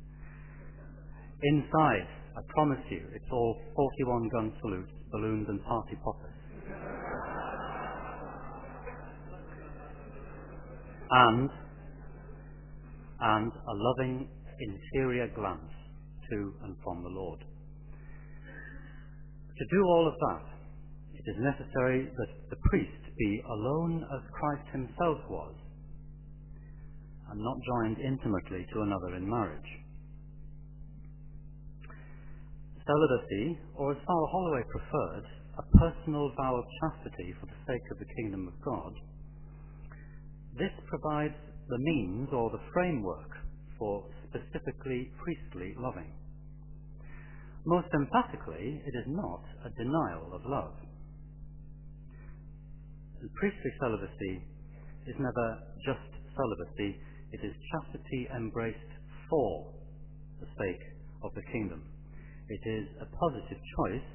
Inside, 1.44 2.08
I 2.38 2.42
promise 2.54 2.84
you, 2.90 3.02
it's 3.14 3.32
all 3.32 3.58
41 3.76 4.30
gun 4.30 4.54
salutes, 4.62 4.92
balloons, 5.12 5.48
and 5.50 5.64
party 5.66 5.98
poppers. 6.04 6.32
and 11.12 11.50
and 13.20 13.52
a 13.52 13.74
loving 13.76 14.28
interior 14.60 15.28
glance 15.36 15.72
to 16.30 16.54
and 16.64 16.76
from 16.84 17.04
the 17.04 17.10
Lord. 17.10 17.40
To 19.58 19.66
do 19.70 19.84
all 19.84 20.08
of 20.08 20.14
that, 20.20 20.46
it 21.14 21.30
is 21.30 21.38
necessary 21.40 22.10
that 22.18 22.50
the 22.50 22.56
priest 22.70 23.01
be 23.18 23.42
alone 23.46 24.04
as 24.16 24.32
Christ 24.32 24.68
himself 24.72 25.20
was, 25.30 25.56
and 27.30 27.40
not 27.40 27.58
joined 27.64 27.98
intimately 28.00 28.66
to 28.74 28.82
another 28.82 29.16
in 29.16 29.30
marriage. 29.30 29.72
Celibacy, 32.86 33.60
or 33.76 33.92
as 33.92 33.98
Father 34.06 34.30
Holloway 34.32 34.64
preferred, 34.72 35.26
a 35.60 35.78
personal 35.78 36.32
vow 36.36 36.56
of 36.56 36.66
chastity 36.82 37.34
for 37.40 37.46
the 37.46 37.62
sake 37.68 37.88
of 37.92 38.00
the 38.00 38.14
kingdom 38.16 38.48
of 38.48 38.56
God, 38.66 38.94
this 40.58 40.74
provides 40.88 41.36
the 41.70 41.80
means 41.80 42.30
or 42.34 42.52
the 42.52 42.64
framework 42.74 43.32
for 43.78 44.04
specifically 44.28 45.12
priestly 45.24 45.74
loving. 45.78 46.12
Most 47.66 47.88
emphatically, 47.94 48.82
it 48.86 48.96
is 48.98 49.06
not 49.08 49.44
a 49.66 49.70
denial 49.78 50.34
of 50.34 50.42
love. 50.46 50.74
Priestly 53.22 53.72
celibacy 53.80 54.34
is 55.06 55.16
never 55.22 55.48
just 55.86 56.10
celibacy, 56.34 56.98
it 57.32 57.42
is 57.46 57.54
chastity 57.70 58.28
embraced 58.36 58.92
for 59.30 59.74
the 60.42 60.50
sake 60.58 60.84
of 61.24 61.34
the 61.36 61.46
kingdom. 61.54 61.86
It 62.50 62.64
is 62.66 62.86
a 63.02 63.06
positive 63.06 63.62
choice 63.78 64.10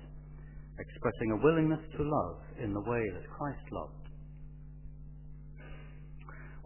expressing 0.78 1.30
a 1.32 1.42
willingness 1.42 1.80
to 1.96 2.02
love 2.02 2.38
in 2.62 2.74
the 2.74 2.82
way 2.82 3.02
that 3.14 3.30
Christ 3.30 3.64
loved. 3.72 4.06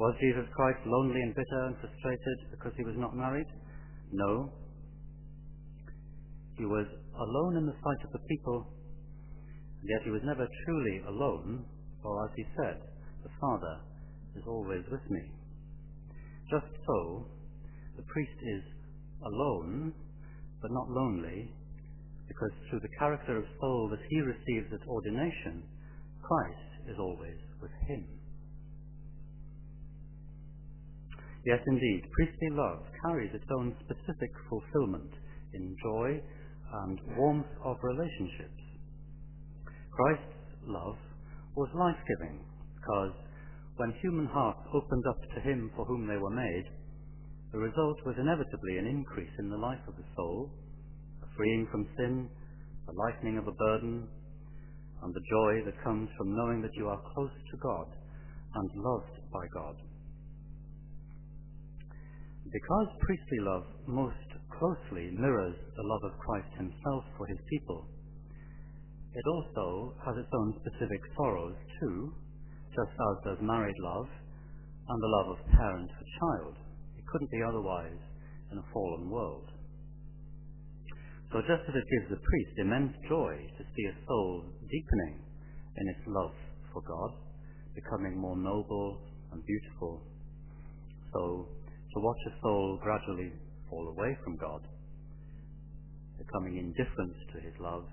Was 0.01 0.17
Jesus 0.19 0.49
Christ 0.57 0.81
lonely 0.87 1.21
and 1.21 1.35
bitter 1.35 1.63
and 1.69 1.77
frustrated 1.77 2.39
because 2.51 2.73
he 2.77 2.85
was 2.85 2.97
not 2.97 3.15
married? 3.15 3.47
No. 4.11 4.51
He 6.57 6.65
was 6.65 6.89
alone 7.15 7.57
in 7.59 7.67
the 7.67 7.77
sight 7.77 8.03
of 8.05 8.13
the 8.13 8.25
people, 8.27 8.73
and 9.81 9.89
yet 9.89 10.01
he 10.05 10.11
was 10.11 10.23
never 10.25 10.49
truly 10.65 10.97
alone, 11.07 11.65
for 12.03 12.25
as 12.25 12.31
he 12.37 12.45
said, 12.57 12.81
the 13.23 13.31
Father 13.41 13.81
is 14.37 14.43
always 14.47 14.85
with 14.91 15.05
me. 15.11 15.23
Just 16.51 16.67
so, 16.87 17.27
the 17.97 18.03
priest 18.03 18.39
is 18.43 18.63
alone, 19.27 19.93
but 20.63 20.71
not 20.71 20.91
lonely, 20.91 21.53
because 22.29 22.51
through 22.69 22.81
the 22.81 22.97
character 22.99 23.37
of 23.37 23.45
soul 23.61 23.89
that 23.91 24.01
he 24.09 24.21
receives 24.21 24.73
at 24.73 24.89
ordination, 24.89 25.63
Christ 26.23 26.89
is 26.89 26.97
always 26.99 27.37
with 27.61 27.73
him. 27.89 28.07
Yes, 31.45 31.61
indeed, 31.67 32.03
priestly 32.13 32.51
love 32.51 32.85
carries 33.03 33.35
its 33.35 33.49
own 33.59 33.75
specific 33.85 34.31
fulfillment 34.49 35.11
in 35.55 35.77
joy 35.83 36.21
and 36.85 37.01
warmth 37.17 37.47
of 37.65 37.77
relationships. 37.83 38.63
Christ's 39.91 40.37
love 40.67 40.97
was 41.61 41.69
life-giving 41.77 42.41
because 42.73 43.13
when 43.77 43.93
human 44.01 44.25
hearts 44.25 44.65
opened 44.73 45.05
up 45.05 45.21
to 45.37 45.45
him 45.45 45.71
for 45.77 45.85
whom 45.85 46.09
they 46.09 46.17
were 46.17 46.33
made, 46.33 46.65
the 47.53 47.61
result 47.61 48.01
was 48.09 48.17
inevitably 48.17 48.81
an 48.81 48.89
increase 48.89 49.37
in 49.39 49.51
the 49.51 49.61
life 49.61 49.85
of 49.85 49.93
the 50.01 50.09
soul, 50.17 50.49
a 51.21 51.29
freeing 51.37 51.69
from 51.71 51.85
sin, 52.01 52.31
a 52.89 52.93
lightening 52.97 53.37
of 53.37 53.45
a 53.47 53.53
burden, 53.53 54.09
and 55.05 55.13
the 55.13 55.29
joy 55.29 55.61
that 55.69 55.85
comes 55.85 56.09
from 56.17 56.35
knowing 56.35 56.63
that 56.63 56.73
you 56.81 56.89
are 56.89 57.03
close 57.13 57.37
to 57.53 57.57
God 57.61 57.93
and 58.55 58.71
loved 58.81 59.21
by 59.31 59.45
God. 59.53 59.77
Because 62.49 62.89
priestly 63.05 63.41
love 63.45 63.65
most 63.87 64.29
closely 64.57 65.13
mirrors 65.13 65.57
the 65.77 65.85
love 65.85 66.05
of 66.09 66.19
Christ 66.25 66.57
himself 66.57 67.05
for 67.19 67.27
his 67.27 67.39
people, 67.53 67.85
it 69.15 69.27
also 69.27 69.95
has 70.07 70.17
its 70.17 70.31
own 70.33 70.55
specific 70.63 71.03
sorrows 71.17 71.57
too, 71.81 72.15
just 72.71 72.95
as 72.95 73.17
does 73.27 73.43
married 73.43 73.79
love 73.83 74.07
and 74.07 74.99
the 75.03 75.15
love 75.19 75.29
of 75.35 75.47
parent 75.51 75.91
for 75.91 76.07
child. 76.19 76.55
It 76.97 77.05
couldn't 77.11 77.31
be 77.31 77.43
otherwise 77.43 77.99
in 78.53 78.59
a 78.59 78.67
fallen 78.73 79.11
world. 79.11 79.51
So 81.33 81.43
just 81.43 81.63
as 81.67 81.75
it 81.75 81.87
gives 81.87 82.11
the 82.11 82.23
priest 82.23 82.55
immense 82.59 82.95
joy 83.09 83.35
to 83.59 83.63
see 83.63 83.87
a 83.87 83.99
soul 84.07 84.45
deepening 84.67 85.23
in 85.79 85.89
its 85.89 86.03
love 86.07 86.35
for 86.73 86.83
God, 86.83 87.11
becoming 87.75 88.19
more 88.19 88.37
noble 88.37 88.99
and 89.33 89.43
beautiful, 89.47 90.03
so 91.13 91.47
to 91.47 91.99
watch 91.99 92.23
a 92.27 92.35
soul 92.43 92.79
gradually 92.83 93.33
fall 93.69 93.95
away 93.95 94.17
from 94.25 94.37
God, 94.37 94.63
becoming 96.19 96.59
indifferent 96.59 97.15
to 97.35 97.41
his 97.41 97.55
love, 97.61 97.87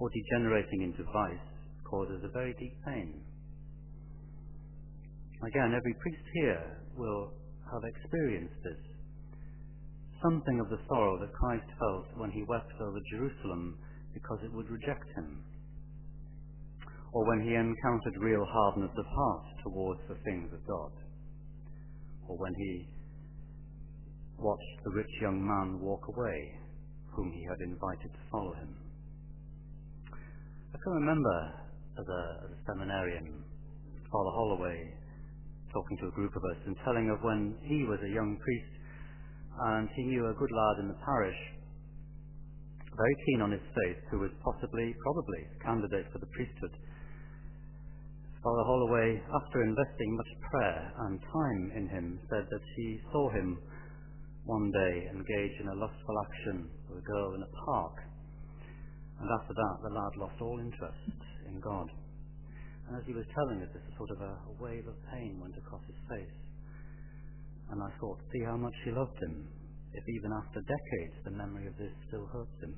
or 0.00 0.08
degenerating 0.08 0.82
into 0.82 1.04
vice, 1.12 1.48
causes 1.84 2.24
a 2.24 2.32
very 2.32 2.54
deep 2.58 2.74
pain. 2.86 3.20
Again, 5.46 5.76
every 5.76 5.94
priest 6.00 6.24
here 6.34 6.80
will 6.96 7.32
have 7.70 7.84
experienced 7.84 8.56
this. 8.64 8.80
Something 10.22 10.60
of 10.60 10.68
the 10.68 10.80
sorrow 10.88 11.18
that 11.20 11.32
Christ 11.32 11.68
felt 11.78 12.06
when 12.16 12.30
he 12.30 12.44
wept 12.48 12.72
over 12.80 13.00
Jerusalem 13.12 13.78
because 14.12 14.38
it 14.44 14.52
would 14.52 14.68
reject 14.68 15.04
him. 15.16 15.44
Or 17.12 17.26
when 17.28 17.40
he 17.44 17.54
encountered 17.54 18.20
real 18.20 18.44
hardness 18.44 18.92
of 18.96 19.06
heart 19.06 19.44
towards 19.64 20.00
the 20.08 20.16
things 20.24 20.52
of 20.52 20.66
God. 20.66 20.92
Or 22.28 22.36
when 22.38 22.54
he 22.56 22.88
watched 24.38 24.76
the 24.84 24.92
rich 24.92 25.14
young 25.20 25.44
man 25.44 25.80
walk 25.80 26.06
away, 26.08 26.54
whom 27.16 27.32
he 27.32 27.44
had 27.44 27.60
invited 27.60 28.12
to 28.12 28.30
follow 28.30 28.54
him. 28.54 28.79
I 30.70 30.78
can 30.78 30.92
remember 31.02 31.36
as 31.98 32.06
a, 32.06 32.22
as 32.46 32.50
a 32.54 32.60
seminarian, 32.62 33.42
Father 34.06 34.32
Holloway 34.38 34.78
talking 35.74 35.98
to 35.98 36.06
a 36.06 36.14
group 36.14 36.30
of 36.30 36.42
us 36.46 36.62
and 36.66 36.76
telling 36.84 37.10
of 37.10 37.18
when 37.26 37.58
he 37.66 37.82
was 37.82 37.98
a 38.06 38.14
young 38.14 38.38
priest 38.38 38.74
and 39.74 39.88
he 39.94 40.02
knew 40.06 40.30
a 40.30 40.38
good 40.38 40.50
lad 40.54 40.76
in 40.78 40.88
the 40.88 40.98
parish, 41.02 41.40
very 42.94 43.16
keen 43.26 43.42
on 43.42 43.50
his 43.50 43.66
faith, 43.74 43.98
who 44.10 44.18
was 44.22 44.30
possibly, 44.46 44.94
probably, 45.02 45.42
a 45.42 45.58
candidate 45.64 46.06
for 46.12 46.18
the 46.18 46.30
priesthood. 46.38 46.74
Father 48.42 48.64
Holloway, 48.64 49.20
after 49.42 49.62
investing 49.62 50.16
much 50.16 50.32
prayer 50.50 50.92
and 51.06 51.20
time 51.20 51.62
in 51.76 51.84
him, 51.90 52.06
said 52.30 52.46
that 52.46 52.64
he 52.76 53.00
saw 53.12 53.28
him 53.30 53.58
one 54.46 54.70
day 54.70 54.94
engage 55.12 55.54
in 55.60 55.68
a 55.68 55.74
lustful 55.82 56.16
action 56.24 56.70
with 56.88 57.02
a 57.02 57.06
girl 57.06 57.34
in 57.34 57.42
a 57.42 57.52
park. 57.66 58.09
And 59.20 59.28
after 59.28 59.52
that, 59.52 59.76
the 59.84 59.92
lad 59.92 60.12
lost 60.16 60.40
all 60.40 60.58
interest 60.58 61.20
in 61.46 61.60
God. 61.60 61.88
And 62.88 62.96
as 62.96 63.04
he 63.06 63.12
was 63.12 63.28
telling 63.36 63.60
us 63.60 63.68
this, 63.70 63.84
a 63.84 63.94
sort 63.96 64.10
of 64.16 64.20
a, 64.24 64.32
a 64.48 64.54
wave 64.58 64.88
of 64.88 64.96
pain 65.12 65.38
went 65.38 65.54
across 65.60 65.84
his 65.86 66.00
face. 66.08 66.36
And 67.70 67.78
I 67.84 67.90
thought, 68.00 68.18
see 68.32 68.42
how 68.42 68.56
much 68.56 68.74
he 68.82 68.90
loved 68.90 69.14
him, 69.22 69.46
if 69.92 70.04
even 70.08 70.32
after 70.32 70.64
decades 70.64 71.16
the 71.22 71.30
memory 71.30 71.68
of 71.68 71.76
this 71.76 71.92
still 72.08 72.26
hurts 72.32 72.58
him. 72.64 72.74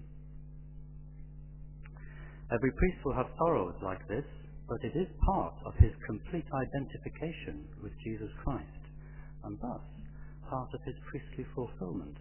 Every 2.53 2.73
priest 2.77 3.01
will 3.05 3.17
have 3.17 3.33
sorrows 3.39 3.79
like 3.81 4.05
this, 4.09 4.27
but 4.69 4.85
it 4.85 4.93
is 4.99 5.09
part 5.25 5.55
of 5.65 5.73
his 5.81 5.93
complete 6.05 6.45
identification 6.53 7.65
with 7.83 7.93
Jesus 8.05 8.29
Christ, 8.45 8.83
and 9.45 9.57
thus 9.63 9.85
part 10.51 10.69
of 10.75 10.81
his 10.85 10.97
priestly 11.09 11.47
fulfillment. 11.55 12.19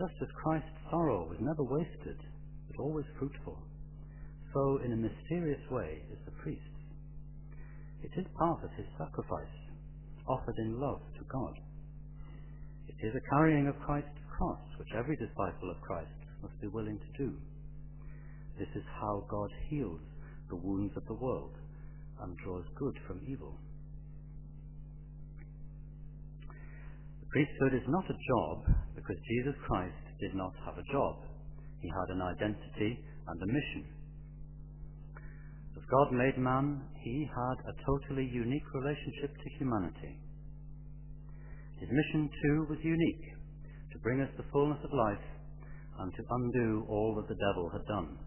Just 0.00 0.16
as 0.22 0.28
Christ's 0.32 0.80
sorrow 0.88 1.28
was 1.28 1.36
never 1.44 1.62
wasted, 1.62 2.16
but 2.66 2.80
always 2.80 3.04
fruitful, 3.18 3.58
so 4.54 4.80
in 4.82 4.92
a 4.92 4.96
mysterious 4.96 5.60
way 5.70 6.00
is 6.10 6.16
the 6.24 6.32
priest's. 6.40 6.64
It 8.02 8.18
is 8.18 8.24
part 8.38 8.64
of 8.64 8.70
his 8.80 8.86
sacrifice, 8.96 9.52
offered 10.26 10.56
in 10.56 10.80
love 10.80 11.02
to 11.18 11.24
God. 11.28 11.52
It 12.88 12.96
is 13.06 13.12
a 13.14 13.28
carrying 13.28 13.68
of 13.68 13.78
Christ's 13.84 14.24
cross, 14.38 14.64
which 14.78 14.88
every 14.96 15.16
disciple 15.16 15.70
of 15.70 15.82
Christ 15.82 16.16
must 16.40 16.58
be 16.62 16.68
willing 16.68 16.98
to 16.98 17.18
do. 17.18 17.36
This 18.58 18.72
is 18.74 18.84
how 19.02 19.26
God 19.28 19.50
heals 19.68 20.00
the 20.48 20.56
wounds 20.56 20.96
of 20.96 21.04
the 21.08 21.20
world 21.20 21.52
and 22.22 22.38
draws 22.38 22.64
good 22.74 22.96
from 23.06 23.20
evil. 23.28 23.52
Priesthood 27.30 27.74
is 27.74 27.86
not 27.86 28.04
a 28.10 28.18
job 28.18 28.56
because 28.94 29.16
Jesus 29.26 29.54
Christ 29.66 30.04
did 30.18 30.34
not 30.34 30.52
have 30.66 30.74
a 30.74 30.92
job. 30.92 31.22
He 31.80 31.88
had 31.88 32.14
an 32.14 32.22
identity 32.22 32.98
and 33.26 33.38
a 33.42 33.46
mission. 33.46 33.84
As 35.78 35.84
God 35.86 36.12
made 36.12 36.38
man, 36.38 36.82
he 37.02 37.28
had 37.30 37.58
a 37.70 37.78
totally 37.86 38.26
unique 38.26 38.66
relationship 38.74 39.30
to 39.30 39.56
humanity. 39.58 40.18
His 41.78 41.88
mission, 41.88 42.28
too, 42.42 42.66
was 42.68 42.78
unique 42.82 43.26
to 43.92 43.98
bring 44.02 44.20
us 44.20 44.28
the 44.36 44.44
fullness 44.52 44.78
of 44.84 44.92
life 44.92 45.26
and 46.00 46.12
to 46.14 46.22
undo 46.30 46.84
all 46.88 47.14
that 47.16 47.28
the 47.28 47.40
devil 47.40 47.70
had 47.72 47.86
done. 47.86 48.18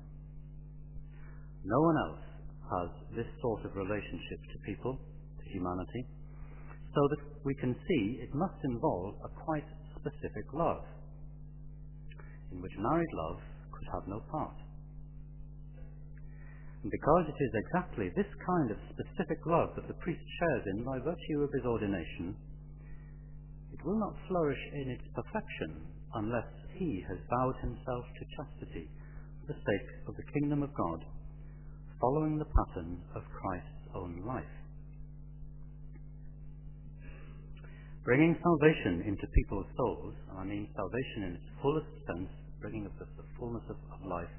No 1.65 1.79
one 1.79 1.97
else 2.07 2.25
has 2.71 2.89
this 3.15 3.29
sort 3.41 3.65
of 3.65 3.75
relationship 3.75 4.39
to 4.51 4.65
people, 4.65 4.97
to 4.97 5.45
humanity, 5.51 6.07
so 6.93 7.01
that 7.09 7.23
we 7.43 7.55
can 7.55 7.73
see 7.73 8.21
it 8.21 8.33
must 8.33 8.57
involve 8.63 9.15
a 9.25 9.31
quite 9.45 9.65
specific 9.97 10.45
love, 10.53 10.85
in 12.51 12.61
which 12.61 12.77
married 12.77 13.13
love 13.13 13.41
could 13.73 13.87
have 13.93 14.07
no 14.07 14.21
part. 14.29 14.57
And 16.83 16.91
because 16.91 17.25
it 17.31 17.39
is 17.39 17.53
exactly 17.55 18.11
this 18.13 18.29
kind 18.45 18.69
of 18.69 18.77
specific 18.91 19.39
love 19.47 19.71
that 19.75 19.87
the 19.87 20.01
priest 20.03 20.21
shares 20.39 20.63
in 20.75 20.83
by 20.83 20.99
virtue 20.99 21.39
of 21.41 21.49
his 21.55 21.65
ordination, 21.65 22.35
it 23.71 23.79
will 23.85 23.97
not 23.97 24.19
flourish 24.27 24.59
in 24.83 24.91
its 24.91 25.07
perfection 25.15 25.87
unless 26.13 26.51
he 26.77 27.03
has 27.09 27.17
vowed 27.31 27.57
himself 27.63 28.05
to 28.19 28.31
chastity 28.37 28.91
for 29.41 29.53
the 29.53 29.59
sake 29.59 29.89
of 30.07 30.15
the 30.15 30.27
kingdom 30.35 30.61
of 30.61 30.75
God, 30.75 31.01
following 31.99 32.37
the 32.37 32.51
pattern 32.51 32.99
of 33.15 33.23
Christ's 33.31 33.87
own 33.95 34.21
life. 34.27 34.62
Bringing 38.03 38.35
salvation 38.35 39.07
into 39.07 39.25
people's 39.31 39.67
souls, 39.77 40.13
and 40.29 40.39
I 40.39 40.43
mean 40.43 40.67
salvation 40.75 41.23
in 41.23 41.31
its 41.39 41.49
fullest 41.61 41.87
sense, 42.03 42.29
bringing 42.59 42.85
of 42.85 42.91
the, 42.99 43.07
the 43.15 43.27
fullness 43.39 43.63
of, 43.69 43.79
of 43.95 43.99
life, 44.03 44.35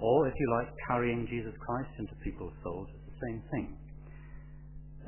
or 0.00 0.28
if 0.28 0.34
you 0.38 0.46
like, 0.54 0.70
carrying 0.86 1.26
Jesus 1.26 1.54
Christ 1.58 1.90
into 1.98 2.14
people's 2.22 2.54
souls, 2.62 2.86
it's 2.94 3.10
the 3.10 3.18
same 3.26 3.42
thing. 3.50 3.66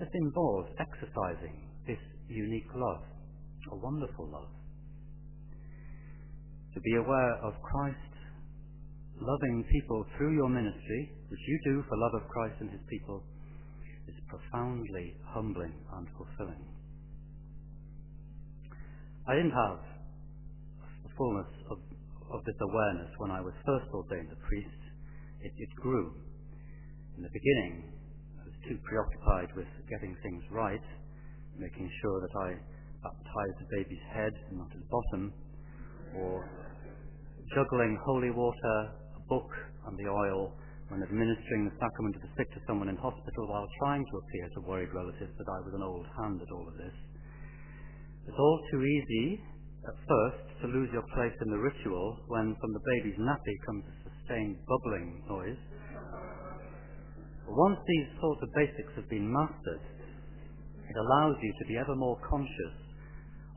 It 0.03 0.11
involves 0.11 0.75
exercising 0.81 1.71
this 1.87 2.03
unique 2.29 2.67
love, 2.75 3.03
a 3.71 3.77
wonderful 3.77 4.27
love. 4.27 4.51
To 6.75 6.81
be 6.81 6.95
aware 6.97 7.35
of 7.47 7.55
Christ 7.63 8.11
loving 9.21 9.65
people 9.71 10.07
through 10.17 10.35
your 10.35 10.49
ministry, 10.49 11.13
which 11.29 11.41
you 11.47 11.59
do 11.65 11.85
for 11.89 11.97
love 11.99 12.23
of 12.23 12.29
Christ 12.29 12.57
and 12.61 12.71
his 12.71 12.81
people, 12.89 13.23
is 14.09 14.15
profoundly 14.27 15.15
humbling 15.31 15.75
and 15.95 16.07
fulfilling. 16.17 16.70
I 19.29 19.37
didn't 19.37 19.53
have 19.53 19.81
the 21.05 21.13
fullness 21.17 21.53
of, 21.71 21.79
of 22.33 22.41
this 22.45 22.57
awareness 22.57 23.11
when 23.19 23.31
I 23.31 23.41
was 23.41 23.53
first 23.67 23.87
ordained 23.93 24.33
a 24.33 24.41
priest. 24.49 24.81
It, 25.45 25.53
it 25.57 25.69
grew. 25.77 26.15
In 27.17 27.23
the 27.23 27.33
beginning, 27.33 27.93
I 28.41 28.49
was 28.49 28.57
too 28.65 28.79
preoccupied 28.81 29.53
with 29.57 29.69
getting 29.93 30.17
things 30.23 30.43
right, 30.51 30.85
making 31.59 31.91
sure 32.01 32.19
that 32.25 32.35
I 32.41 32.49
baptized 33.05 33.57
the 33.61 33.69
baby's 33.77 34.07
head 34.13 34.33
and 34.49 34.59
not 34.59 34.73
his 34.73 34.85
bottom, 34.89 35.33
or 36.17 36.49
juggling 37.55 38.01
holy 38.05 38.31
water, 38.31 38.77
a 39.17 39.23
book, 39.29 39.51
and 39.87 39.99
the 39.99 40.09
oil 40.09 40.57
when 40.89 41.03
administering 41.05 41.69
the 41.69 41.77
sacrament 41.79 42.17
of 42.17 42.23
the 42.23 42.33
sick 42.37 42.51
to 42.51 42.61
someone 42.67 42.89
in 42.89 42.97
hospital 42.97 43.47
while 43.47 43.69
trying 43.85 44.03
to 44.03 44.17
appear 44.17 44.47
to 44.55 44.61
worried 44.67 44.91
relatives 44.93 45.31
that 45.39 45.49
I 45.49 45.61
was 45.63 45.73
an 45.77 45.83
old 45.85 46.07
hand 46.19 46.41
at 46.43 46.51
all 46.51 46.67
of 46.67 46.75
this. 46.75 47.10
It's 48.29 48.39
all 48.39 48.61
too 48.71 48.83
easy 48.83 49.41
at 49.89 49.97
first 49.97 50.45
to 50.63 50.67
lose 50.69 50.91
your 50.93 51.05
place 51.15 51.33
in 51.41 51.51
the 51.51 51.59
ritual 51.59 52.19
when 52.29 52.57
from 52.61 52.73
the 52.73 52.85
baby's 52.85 53.19
nappy 53.19 53.57
comes 53.67 53.85
a 53.85 53.95
sustained 54.11 54.57
bubbling 54.69 55.23
noise. 55.29 55.63
But 57.47 57.57
once 57.57 57.79
these 57.87 58.09
sorts 58.21 58.43
of 58.43 58.49
basics 58.55 58.93
have 58.97 59.09
been 59.09 59.31
mastered, 59.33 59.81
it 60.89 60.97
allows 60.97 61.37
you 61.43 61.53
to 61.59 61.65
be 61.67 61.79
ever 61.79 61.97
more 61.97 62.19
conscious 62.29 62.77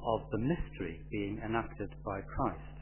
of 0.06 0.22
the 0.32 0.40
mystery 0.40 1.00
being 1.12 1.40
enacted 1.44 1.90
by 2.06 2.22
Christ. 2.22 2.74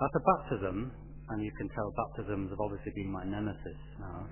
At 0.00 0.10
a 0.10 0.20
baptism, 0.20 0.92
and 1.30 1.42
you 1.42 1.52
can 1.56 1.68
tell 1.70 1.92
baptisms 1.96 2.50
have 2.50 2.60
obviously 2.60 2.92
been 2.94 3.12
my 3.12 3.24
nemesis 3.24 3.78
now, 4.00 4.26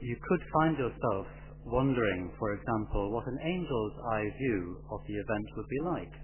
you 0.00 0.16
could 0.28 0.42
find 0.52 0.78
yourself 0.78 1.26
wondering, 1.64 2.32
for 2.38 2.54
example, 2.54 3.12
what 3.12 3.26
an 3.26 3.38
angel's 3.42 3.92
eye 4.12 4.28
view 4.38 4.78
of 4.90 5.00
the 5.06 5.14
event 5.14 5.46
would 5.56 5.68
be 5.68 5.82
like. 5.84 6.14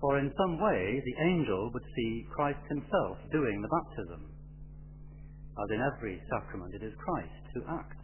For 0.00 0.18
in 0.18 0.32
some 0.36 0.56
way, 0.60 1.02
the 1.04 1.18
angel 1.28 1.70
would 1.72 1.86
see 1.96 2.26
Christ 2.32 2.62
himself 2.68 3.18
doing 3.32 3.60
the 3.60 3.68
baptism. 3.68 4.32
As 5.60 5.68
in 5.74 5.80
every 5.80 6.20
sacrament, 6.30 6.74
it 6.74 6.82
is 6.82 6.94
Christ 7.04 7.44
who 7.52 7.62
acts. 7.68 7.96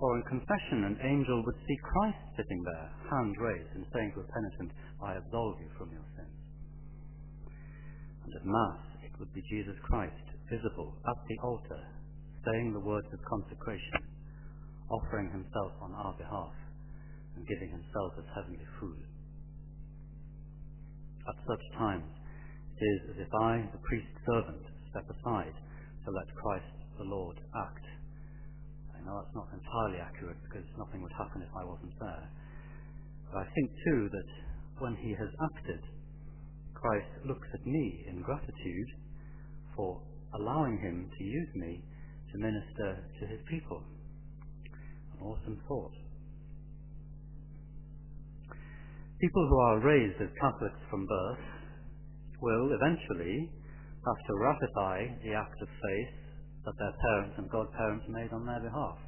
Or 0.00 0.16
in 0.18 0.24
confession, 0.28 0.84
an 0.84 0.98
angel 1.00 1.42
would 1.46 1.60
see 1.66 1.78
Christ 1.94 2.20
sitting 2.36 2.60
there, 2.64 2.90
hand 3.08 3.34
raised, 3.38 3.72
and 3.76 3.86
saying 3.94 4.12
to 4.14 4.20
a 4.20 4.28
penitent, 4.28 4.72
I 5.00 5.14
absolve 5.16 5.56
you 5.60 5.70
from 5.78 5.92
your 5.92 6.04
sins 6.18 6.44
and 8.24 8.34
at 8.34 8.46
Mass 8.48 8.80
it 9.04 9.12
would 9.20 9.32
be 9.32 9.44
Jesus 9.50 9.76
Christ 9.84 10.24
visible 10.48 10.96
at 11.06 11.18
the 11.28 11.38
altar, 11.44 11.82
saying 12.46 12.72
the 12.72 12.80
words 12.80 13.08
of 13.12 13.20
consecration, 13.24 14.00
offering 14.90 15.30
himself 15.30 15.72
on 15.80 15.92
our 15.92 16.14
behalf, 16.18 16.54
and 17.36 17.46
giving 17.46 17.70
himself 17.70 18.12
as 18.18 18.24
heavenly 18.34 18.66
food. 18.80 19.00
At 21.26 21.36
such 21.48 21.64
times, 21.78 22.10
it 22.76 22.84
is 22.84 23.00
as 23.14 23.18
if 23.26 23.32
I, 23.40 23.64
the 23.72 23.80
priest's 23.88 24.20
servant, 24.28 24.62
step 24.90 25.08
aside 25.08 25.56
to 26.04 26.10
let 26.12 26.28
Christ 26.36 26.74
the 26.98 27.08
Lord 27.08 27.40
act. 27.56 27.84
I 28.92 29.00
know 29.02 29.18
that's 29.18 29.34
not 29.34 29.48
entirely 29.50 30.04
accurate 30.04 30.38
because 30.44 30.68
nothing 30.78 31.02
would 31.02 31.16
happen 31.16 31.42
if 31.42 31.50
I 31.56 31.64
wasn't 31.64 31.96
there. 31.98 32.28
But 33.32 33.38
I 33.42 33.46
think 33.54 33.70
too 33.88 34.08
that 34.12 34.30
when 34.78 34.94
he 35.00 35.16
has 35.16 35.30
acted, 35.50 35.82
Christ 36.74 37.10
looks 37.24 37.48
at 37.54 37.66
me 37.66 38.04
in 38.06 38.20
gratitude 38.20 38.90
for 39.74 40.02
allowing 40.34 40.78
him 40.78 41.08
to 41.08 41.24
use 41.24 41.48
me 41.54 41.82
to 42.34 42.38
minister 42.42 42.98
to 43.20 43.26
his 43.30 43.38
people. 43.46 43.78
An 45.14 45.18
awesome 45.22 45.58
thought. 45.70 45.94
People 49.22 49.46
who 49.46 49.58
are 49.70 49.78
raised 49.78 50.18
as 50.18 50.28
Catholics 50.42 50.82
from 50.90 51.06
birth 51.06 51.46
will 52.42 52.74
eventually 52.74 53.48
have 54.02 54.20
to 54.26 54.34
ratify 54.34 55.06
the 55.22 55.32
act 55.32 55.54
of 55.62 55.68
faith 55.70 56.14
that 56.66 56.74
their 56.76 56.94
parents 57.06 57.34
and 57.38 57.48
godparents 57.48 58.04
made 58.10 58.32
on 58.34 58.44
their 58.44 58.60
behalf 58.60 58.98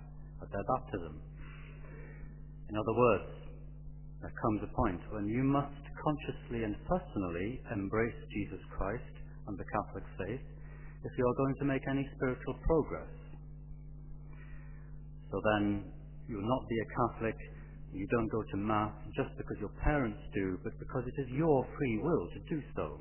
at 0.41 0.49
their 0.55 0.65
baptism. 0.79 1.21
In 2.71 2.79
other 2.79 2.95
words, 2.95 3.31
there 4.23 4.33
comes 4.41 4.62
a 4.62 4.71
point 4.73 5.03
when 5.11 5.27
you 5.27 5.43
must 5.43 5.83
consciously 5.99 6.62
and 6.62 6.79
personally 6.87 7.61
embrace 7.75 8.17
Jesus 8.31 8.62
Christ 8.71 9.15
and 9.51 9.59
the 9.59 9.67
Catholic 9.67 10.07
faith 10.15 10.47
if 11.07 11.12
you 11.19 11.25
are 11.27 11.38
going 11.38 11.55
to 11.62 11.64
make 11.71 11.87
any 11.88 12.03
spiritual 12.19 12.59
progress. 12.66 13.14
So 15.31 15.38
then, 15.55 15.87
you 16.27 16.37
will 16.37 16.51
not 16.51 16.66
be 16.69 16.79
a 16.83 16.88
Catholic, 16.99 17.38
you 17.95 18.07
don't 18.11 18.29
go 18.29 18.42
to 18.42 18.57
Mass 18.59 18.92
just 19.14 19.31
because 19.38 19.57
your 19.62 19.73
parents 19.83 20.19
do, 20.35 20.59
but 20.62 20.75
because 20.79 21.05
it 21.07 21.16
is 21.23 21.29
your 21.31 21.66
free 21.79 21.99
will 22.03 22.27
to 22.35 22.40
do 22.51 22.61
so. 22.75 23.01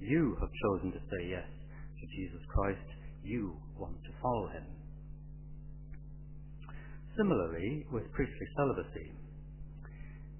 You 0.00 0.36
have 0.40 0.50
chosen 0.50 0.92
to 0.92 0.98
say 0.98 1.30
yes 1.30 1.46
to 1.46 2.04
Jesus 2.18 2.42
Christ, 2.50 2.88
you 3.22 3.54
want 3.78 3.96
to 4.04 4.12
follow 4.20 4.48
him. 4.48 4.66
Similarly, 7.16 7.86
with 7.92 8.10
priestly 8.12 8.48
celibacy, 8.56 9.12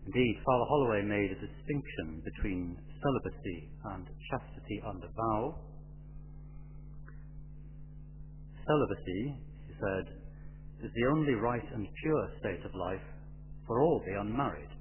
Indeed, 0.06 0.40
Father 0.44 0.64
Holloway 0.66 1.02
made 1.02 1.30
a 1.30 1.38
distinction 1.38 2.24
between 2.24 2.76
celibacy 2.98 3.68
and 3.94 4.08
chastity 4.32 4.82
under 4.88 5.06
vow. 5.14 5.69
Celibacy, 8.66 9.22
he 9.66 9.74
said, 9.80 10.06
is 10.84 10.90
the 10.94 11.08
only 11.12 11.34
right 11.34 11.64
and 11.74 11.86
pure 12.02 12.24
state 12.40 12.64
of 12.64 12.74
life 12.74 13.04
for 13.66 13.80
all 13.82 14.02
the 14.04 14.20
unmarried. 14.20 14.72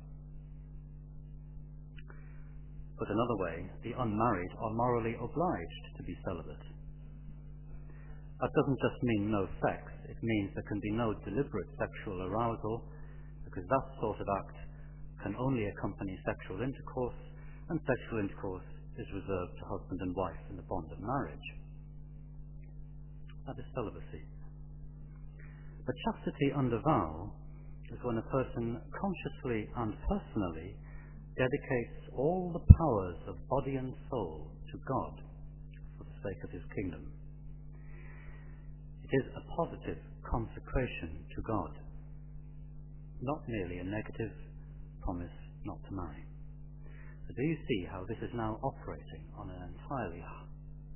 Put 2.97 3.07
another 3.07 3.37
way, 3.39 3.57
the 3.83 3.95
unmarried 3.95 4.51
are 4.59 4.73
morally 4.75 5.15
obliged 5.15 5.85
to 5.97 6.03
be 6.03 6.15
celibate. 6.25 6.65
That 8.41 8.55
doesn't 8.55 8.79
just 8.79 9.03
mean 9.03 9.31
no 9.31 9.47
sex, 9.63 9.83
it 10.07 10.19
means 10.23 10.51
there 10.55 10.67
can 10.67 10.79
be 10.79 10.91
no 10.91 11.13
deliberate 11.23 11.71
sexual 11.79 12.23
arousal, 12.23 12.83
because 13.43 13.67
that 13.67 13.87
sort 13.99 14.19
of 14.19 14.27
act 14.39 14.57
can 15.23 15.35
only 15.35 15.67
accompany 15.67 16.15
sexual 16.23 16.61
intercourse, 16.61 17.19
and 17.69 17.79
sexual 17.83 18.19
intercourse 18.19 18.67
is 18.97 19.07
reserved 19.11 19.53
to 19.59 19.65
husband 19.67 19.99
and 20.01 20.15
wife 20.15 20.43
in 20.49 20.55
the 20.55 20.67
bond 20.67 20.91
of 20.91 20.99
marriage. 20.99 21.58
That 23.49 23.57
is 23.57 23.73
celibacy. 23.73 24.21
But 25.81 25.97
chastity 26.05 26.53
under 26.53 26.77
vow 26.85 27.33
is 27.89 27.97
when 28.05 28.21
a 28.21 28.29
person 28.29 28.77
consciously 28.93 29.65
and 29.73 29.97
personally 30.05 30.77
dedicates 31.33 32.13
all 32.13 32.53
the 32.53 32.61
powers 32.61 33.17
of 33.25 33.41
body 33.49 33.73
and 33.73 33.89
soul 34.11 34.53
to 34.69 34.77
God 34.85 35.25
for 35.97 36.05
the 36.05 36.17
sake 36.21 36.37
of 36.45 36.53
his 36.53 36.61
kingdom. 36.77 37.09
It 39.01 39.17
is 39.17 39.33
a 39.33 39.41
positive 39.57 39.97
consecration 40.29 41.25
to 41.33 41.41
God, 41.41 41.73
not 43.25 43.49
merely 43.49 43.81
a 43.81 43.89
negative 43.89 44.37
promise 45.01 45.33
not 45.65 45.81
to 45.89 45.95
marry. 45.97 46.21
So 47.25 47.33
do 47.33 47.41
you 47.41 47.57
see 47.65 47.89
how 47.89 48.05
this 48.05 48.21
is 48.21 48.29
now 48.35 48.61
operating 48.61 49.25
on 49.33 49.49
an 49.49 49.73
entirely 49.73 50.21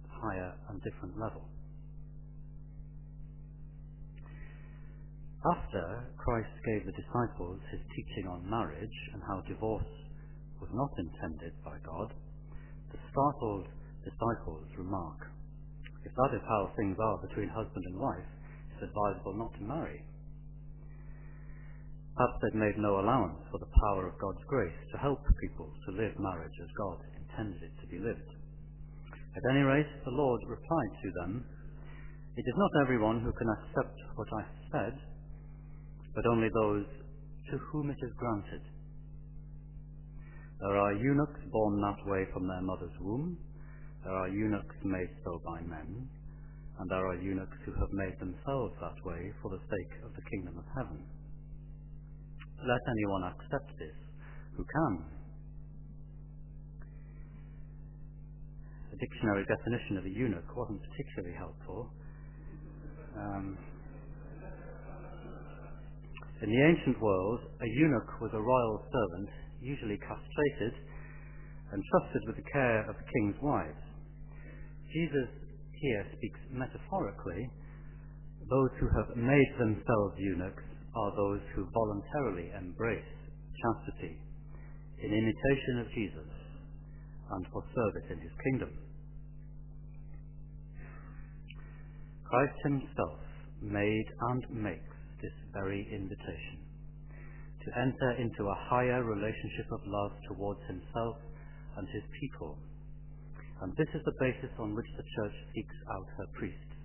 higher 0.05 0.53
and 0.69 0.77
different 0.83 1.17
level? 1.17 1.49
After 5.43 6.07
Christ 6.15 6.55
gave 6.63 6.87
the 6.87 6.95
disciples 6.95 7.59
his 7.67 7.83
teaching 7.91 8.31
on 8.31 8.49
marriage 8.49 8.97
and 9.11 9.19
how 9.27 9.43
divorce 9.43 9.91
was 10.63 10.71
not 10.71 10.87
intended 10.95 11.51
by 11.67 11.75
God, 11.83 12.15
the 12.95 13.03
startled 13.11 13.67
disciples 14.07 14.71
remark, 14.79 15.19
If 16.07 16.15
that 16.15 16.31
is 16.39 16.47
how 16.47 16.71
things 16.79 16.95
are 16.95 17.27
between 17.27 17.51
husband 17.51 17.83
and 17.91 17.99
wife, 17.99 18.29
it's 18.71 18.87
advisable 18.87 19.35
not 19.35 19.51
to 19.59 19.67
marry. 19.67 19.99
Perhaps 22.15 22.39
they've 22.39 22.63
made 22.63 22.79
no 22.79 23.03
allowance 23.03 23.43
for 23.51 23.59
the 23.59 23.73
power 23.83 24.07
of 24.07 24.19
God's 24.23 24.47
grace 24.47 24.79
to 24.95 25.03
help 25.03 25.19
people 25.43 25.67
to 25.67 25.97
live 25.99 26.15
marriage 26.23 26.55
as 26.63 26.71
God 26.79 27.03
intended 27.19 27.67
it 27.67 27.75
to 27.83 27.87
be 27.91 27.99
lived. 27.99 28.31
At 29.35 29.51
any 29.51 29.67
rate, 29.67 29.91
the 30.05 30.15
Lord 30.15 30.39
replied 30.47 30.93
to 31.03 31.09
them, 31.19 31.43
It 32.37 32.47
is 32.47 32.55
not 32.55 32.81
everyone 32.85 33.19
who 33.19 33.33
can 33.35 33.49
accept 33.59 33.97
what 34.15 34.31
I 34.39 34.43
said, 34.71 34.95
but 36.15 36.25
only 36.27 36.49
those 36.53 36.85
to 37.51 37.57
whom 37.69 37.89
it 37.89 37.97
is 38.01 38.13
granted. 38.17 38.61
There 40.59 40.77
are 40.77 40.93
eunuchs 40.93 41.41
born 41.51 41.81
that 41.81 42.01
way 42.09 42.25
from 42.33 42.47
their 42.47 42.61
mother's 42.61 42.97
womb, 43.01 43.37
there 44.03 44.13
are 44.13 44.29
eunuchs 44.29 44.75
made 44.83 45.09
so 45.23 45.41
by 45.45 45.61
men, 45.61 46.07
and 46.79 46.89
there 46.89 47.07
are 47.07 47.15
eunuchs 47.21 47.57
who 47.65 47.73
have 47.79 47.91
made 47.91 48.19
themselves 48.19 48.73
that 48.81 48.99
way 49.05 49.31
for 49.41 49.51
the 49.51 49.63
sake 49.69 49.93
of 50.05 50.13
the 50.15 50.25
kingdom 50.31 50.57
of 50.57 50.65
heaven. 50.75 51.03
Let 52.63 52.81
anyone 52.87 53.23
accept 53.23 53.77
this 53.79 53.97
who 54.55 54.63
can. 54.63 55.23
a 58.93 58.97
dictionary 58.97 59.43
definition 59.49 59.97
of 59.97 60.05
a 60.05 60.09
eunuch 60.09 60.45
wasn't 60.55 60.79
particularly 60.85 61.35
helpful. 61.35 61.89
Um, 63.17 63.57
in 66.43 66.51
the 66.51 66.59
ancient 66.59 66.99
world, 66.99 67.39
a 67.63 67.67
eunuch 67.79 68.19
was 68.19 68.31
a 68.35 68.41
royal 68.43 68.83
servant, 68.91 69.29
usually 69.63 69.95
castrated, 69.95 70.75
entrusted 71.71 72.21
with 72.27 72.35
the 72.35 72.51
care 72.51 72.83
of 72.83 72.99
the 72.99 73.07
king's 73.15 73.39
wives. 73.41 73.79
Jesus 74.91 75.31
here 75.79 76.05
speaks 76.19 76.39
metaphorically. 76.51 77.47
Those 78.51 78.75
who 78.79 78.91
have 78.91 79.15
made 79.15 79.51
themselves 79.55 80.19
eunuchs 80.19 80.67
are 80.95 81.15
those 81.15 81.39
who 81.55 81.63
voluntarily 81.71 82.51
embrace 82.59 83.15
chastity 83.55 84.19
in 84.99 85.15
imitation 85.15 85.79
of 85.79 85.87
Jesus 85.95 86.31
and 87.31 87.45
for 87.53 87.63
service 87.71 88.07
in 88.11 88.19
his 88.19 88.35
kingdom. 88.43 88.71
Christ 92.27 92.59
himself 92.63 93.19
made 93.61 94.07
and 94.19 94.43
makes 94.51 94.92
this 95.23 95.33
very 95.55 95.87
invitation 95.87 96.59
to 97.63 97.79
enter 97.79 98.11
into 98.19 98.43
a 98.43 98.61
higher 98.67 99.03
relationship 99.03 99.71
of 99.71 99.79
love 99.87 100.11
towards 100.27 100.59
himself 100.67 101.15
and 101.77 101.87
his 101.89 102.03
people. 102.19 102.57
And 103.61 103.71
this 103.77 103.87
is 103.95 104.01
the 104.03 104.19
basis 104.19 104.51
on 104.59 104.75
which 104.75 104.91
the 104.97 105.07
church 105.15 105.35
seeks 105.55 105.75
out 105.95 106.07
her 106.17 106.27
priests. 106.35 106.75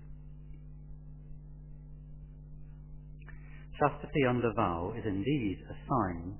Chastity 3.77 4.23
under 4.27 4.51
vow 4.55 4.93
is 4.97 5.03
indeed 5.05 5.57
a 5.69 5.75
sign 5.87 6.35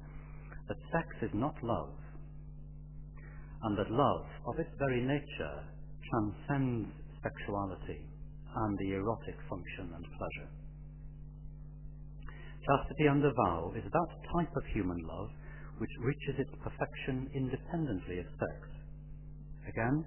that 0.68 0.78
sex 0.92 1.08
is 1.22 1.32
not 1.34 1.56
love, 1.64 1.92
and 3.64 3.78
that 3.78 3.92
love, 3.92 4.26
of 4.48 4.60
its 4.60 4.72
very 4.80 5.02
nature, 5.02 5.58
transcends 6.12 6.88
sexuality 7.24 8.00
and 8.56 8.78
the 8.80 8.94
erotic 8.96 9.36
function 9.50 9.92
and 9.96 10.06
pleasure. 10.18 10.50
Chastity 12.70 13.10
under 13.10 13.34
vow 13.34 13.74
is 13.74 13.82
that 13.82 14.12
type 14.30 14.54
of 14.54 14.62
human 14.70 15.02
love 15.02 15.34
which 15.82 15.90
reaches 16.06 16.38
its 16.38 16.54
perfection 16.62 17.26
independently 17.34 18.20
of 18.22 18.30
sex. 18.38 18.62
Again, 19.66 20.06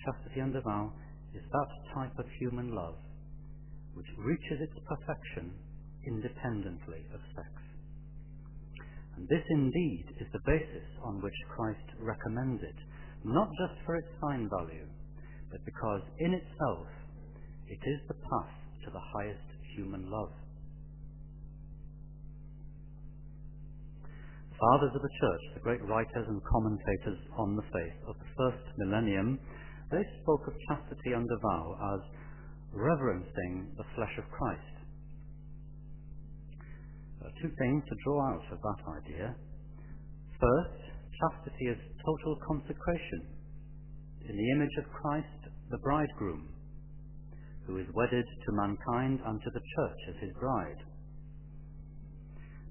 chastity 0.00 0.40
under 0.40 0.62
vow 0.62 0.88
is 1.36 1.44
that 1.52 1.70
type 1.92 2.16
of 2.16 2.24
human 2.40 2.72
love 2.72 2.96
which 3.92 4.08
reaches 4.16 4.56
its 4.56 4.72
perfection 4.88 5.52
independently 6.08 7.04
of 7.12 7.20
sex. 7.36 7.52
And 9.20 9.28
this 9.28 9.44
indeed 9.50 10.06
is 10.16 10.32
the 10.32 10.48
basis 10.48 10.88
on 11.04 11.20
which 11.20 11.36
Christ 11.52 11.92
recommends 12.00 12.62
it, 12.62 12.80
not 13.28 13.52
just 13.60 13.84
for 13.84 13.96
its 13.96 14.08
sign 14.24 14.48
value, 14.48 14.88
but 15.52 15.60
because 15.66 16.00
in 16.20 16.32
itself 16.32 16.88
it 17.68 17.82
is 17.84 18.00
the 18.08 18.16
path 18.16 18.56
to 18.86 18.90
the 18.96 19.06
highest 19.12 19.44
human 19.76 20.08
love. 20.08 20.32
Fathers 24.58 24.90
of 24.94 25.02
the 25.02 25.16
church, 25.22 25.42
the 25.54 25.62
great 25.62 25.82
writers 25.86 26.26
and 26.26 26.42
commentators 26.42 27.18
on 27.38 27.54
the 27.54 27.68
faith 27.70 27.98
of 28.10 28.14
the 28.18 28.30
first 28.34 28.64
millennium, 28.78 29.38
they 29.90 30.02
spoke 30.22 30.42
of 30.46 30.54
chastity 30.66 31.14
under 31.14 31.38
vow 31.38 31.78
as 31.94 32.00
reverencing 32.74 33.70
the 33.78 33.86
flesh 33.94 34.12
of 34.18 34.26
Christ. 34.34 34.74
There 37.20 37.28
are 37.30 37.38
two 37.42 37.52
things 37.58 37.82
to 37.86 38.02
draw 38.04 38.20
out 38.34 38.46
of 38.52 38.58
that 38.58 38.80
idea. 38.98 39.34
First, 40.38 40.80
chastity 41.22 41.66
is 41.70 41.78
total 42.04 42.38
consecration 42.46 43.20
in 44.28 44.36
the 44.36 44.50
image 44.58 44.76
of 44.78 44.92
Christ, 44.92 45.40
the 45.70 45.78
bridegroom, 45.78 46.50
who 47.66 47.78
is 47.78 47.86
wedded 47.94 48.24
to 48.26 48.52
mankind 48.52 49.20
and 49.24 49.40
to 49.40 49.50
the 49.50 49.64
church 49.76 50.00
as 50.10 50.16
his 50.20 50.32
bride. 50.38 50.82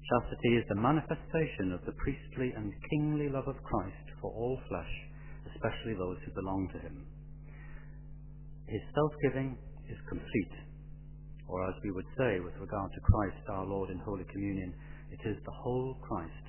Chastity 0.08 0.56
is 0.56 0.64
the 0.72 0.80
manifestation 0.80 1.68
of 1.76 1.84
the 1.84 1.92
priestly 2.00 2.48
and 2.56 2.72
kingly 2.88 3.28
love 3.28 3.44
of 3.44 3.60
Christ 3.60 4.08
for 4.24 4.32
all 4.32 4.56
flesh, 4.68 4.94
especially 5.52 5.92
those 6.00 6.16
who 6.24 6.32
belong 6.32 6.64
to 6.72 6.80
him. 6.80 7.04
His 8.72 8.80
self-giving 8.96 9.52
is 9.84 10.08
complete, 10.08 10.56
or 11.44 11.60
as 11.68 11.76
we 11.84 11.92
would 11.92 12.08
say 12.16 12.40
with 12.40 12.56
regard 12.56 12.88
to 12.88 13.04
Christ 13.04 13.44
our 13.52 13.66
Lord 13.68 13.90
in 13.90 14.00
Holy 14.00 14.24
Communion, 14.32 14.72
it 15.12 15.20
is 15.28 15.36
the 15.44 15.58
whole 15.60 16.00
Christ, 16.00 16.44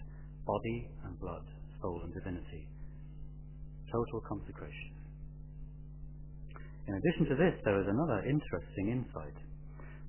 body 0.47 0.87
and 1.03 1.19
blood, 1.19 1.43
soul 1.81 1.99
and 2.03 2.13
divinity. 2.13 2.63
Total 3.91 4.21
consecration. 4.23 4.95
In 6.87 6.95
addition 6.95 7.25
to 7.27 7.35
this, 7.35 7.59
there 7.67 7.79
is 7.83 7.87
another 7.91 8.23
interesting 8.23 9.03
insight. 9.03 9.35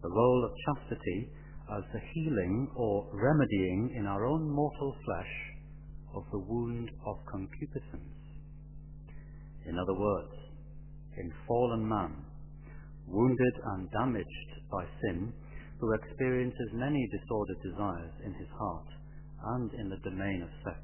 The 0.03 0.15
role 0.15 0.47
of 0.47 0.55
chastity 0.67 1.35
as 1.77 1.85
the 1.93 2.01
healing 2.15 2.69
or 2.75 3.07
remedying 3.13 3.95
in 3.97 4.07
our 4.07 4.27
own 4.27 4.49
mortal 4.51 4.97
flesh 5.05 5.35
of 6.15 6.25
the 6.33 6.39
wound 6.39 6.91
of 7.07 7.17
concupiscence. 7.31 8.19
In 9.67 9.79
other 9.79 9.95
words, 9.95 10.35
in 11.17 11.33
fallen 11.47 11.89
man, 11.89 12.25
wounded 13.07 13.55
and 13.75 13.91
damaged 13.91 14.51
by 14.71 14.85
sin, 15.03 15.33
who 15.81 15.93
experiences 15.95 16.71
many 16.75 17.09
disordered 17.11 17.63
desires 17.63 18.13
in 18.25 18.35
his 18.35 18.49
heart 18.59 18.89
and 19.57 19.73
in 19.75 19.89
the 19.89 20.11
domain 20.11 20.43
of 20.43 20.51
sex, 20.65 20.81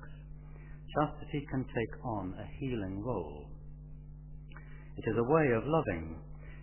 chastity 0.95 1.45
can 1.51 1.65
take 1.65 2.05
on 2.05 2.35
a 2.39 2.47
healing 2.59 3.03
role. 3.05 3.51
It 4.97 5.11
is 5.11 5.17
a 5.19 5.33
way 5.33 5.47
of 5.53 5.67
loving 5.67 6.17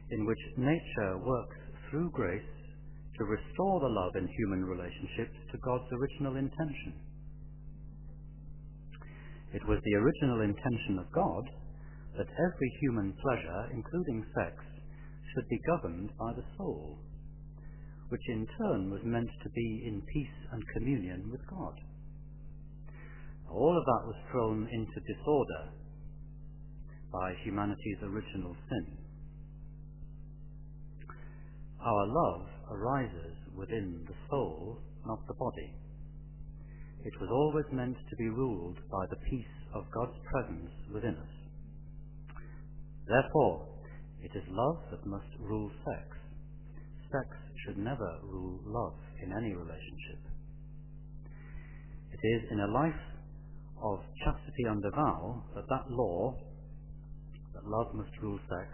in 0.10 0.26
which 0.26 0.40
nature 0.58 1.18
works 1.18 1.58
through 1.90 2.10
grace 2.12 2.53
to 3.18 3.24
restore 3.26 3.80
the 3.80 3.94
love 3.94 4.16
in 4.16 4.28
human 4.28 4.66
relationships 4.66 5.38
to 5.52 5.58
God's 5.62 5.90
original 5.94 6.36
intention. 6.36 6.94
It 9.54 9.62
was 9.68 9.78
the 9.86 9.96
original 10.02 10.42
intention 10.42 10.98
of 10.98 11.14
God 11.14 11.46
that 12.18 12.30
every 12.30 12.72
human 12.82 13.14
pleasure, 13.22 13.70
including 13.74 14.26
sex, 14.34 14.58
should 15.34 15.48
be 15.50 15.62
governed 15.66 16.10
by 16.18 16.34
the 16.34 16.46
soul, 16.58 16.98
which 18.10 18.22
in 18.30 18.48
turn 18.58 18.90
was 18.90 19.02
meant 19.04 19.30
to 19.44 19.50
be 19.50 19.84
in 19.86 20.02
peace 20.14 20.38
and 20.52 20.64
communion 20.74 21.30
with 21.32 21.42
God. 21.50 21.74
All 23.50 23.78
of 23.78 23.86
that 23.86 24.08
was 24.08 24.16
thrown 24.32 24.68
into 24.72 25.14
disorder 25.14 25.64
by 27.12 27.34
humanity's 27.44 28.02
original 28.02 28.56
sin. 28.70 28.98
Our 31.80 32.08
love 32.08 32.48
arises 32.72 33.36
within 33.56 34.06
the 34.08 34.16
soul, 34.30 34.80
not 35.06 35.26
the 35.28 35.34
body. 35.34 35.76
It 37.06 37.14
was 37.20 37.30
always 37.32 37.66
meant 37.72 37.98
to 38.10 38.16
be 38.16 38.30
ruled 38.30 38.78
by 38.90 39.06
the 39.10 39.20
peace 39.30 39.56
of 39.76 39.92
God's 39.94 40.18
presence 40.32 40.72
within 40.94 41.16
us. 41.16 41.34
Therefore, 43.08 43.68
it 44.22 44.32
is 44.36 44.44
love 44.48 44.78
that 44.92 45.06
must 45.06 45.28
rule 45.40 45.70
sex. 45.84 46.08
Sex 47.12 47.28
should 47.66 47.78
never 47.78 48.20
rule 48.24 48.60
love 48.66 48.96
in 49.22 49.34
any 49.34 49.54
relationship. 49.54 50.24
It 52.14 52.20
is 52.24 52.42
in 52.52 52.60
a 52.62 52.72
life 52.72 53.04
of 53.84 54.00
chastity 54.24 54.66
under 54.70 54.90
vow 54.92 55.44
that 55.56 55.68
that 55.68 55.92
law, 55.92 56.34
that 57.54 57.68
love 57.68 57.94
must 57.94 58.12
rule 58.22 58.40
sex, 58.48 58.70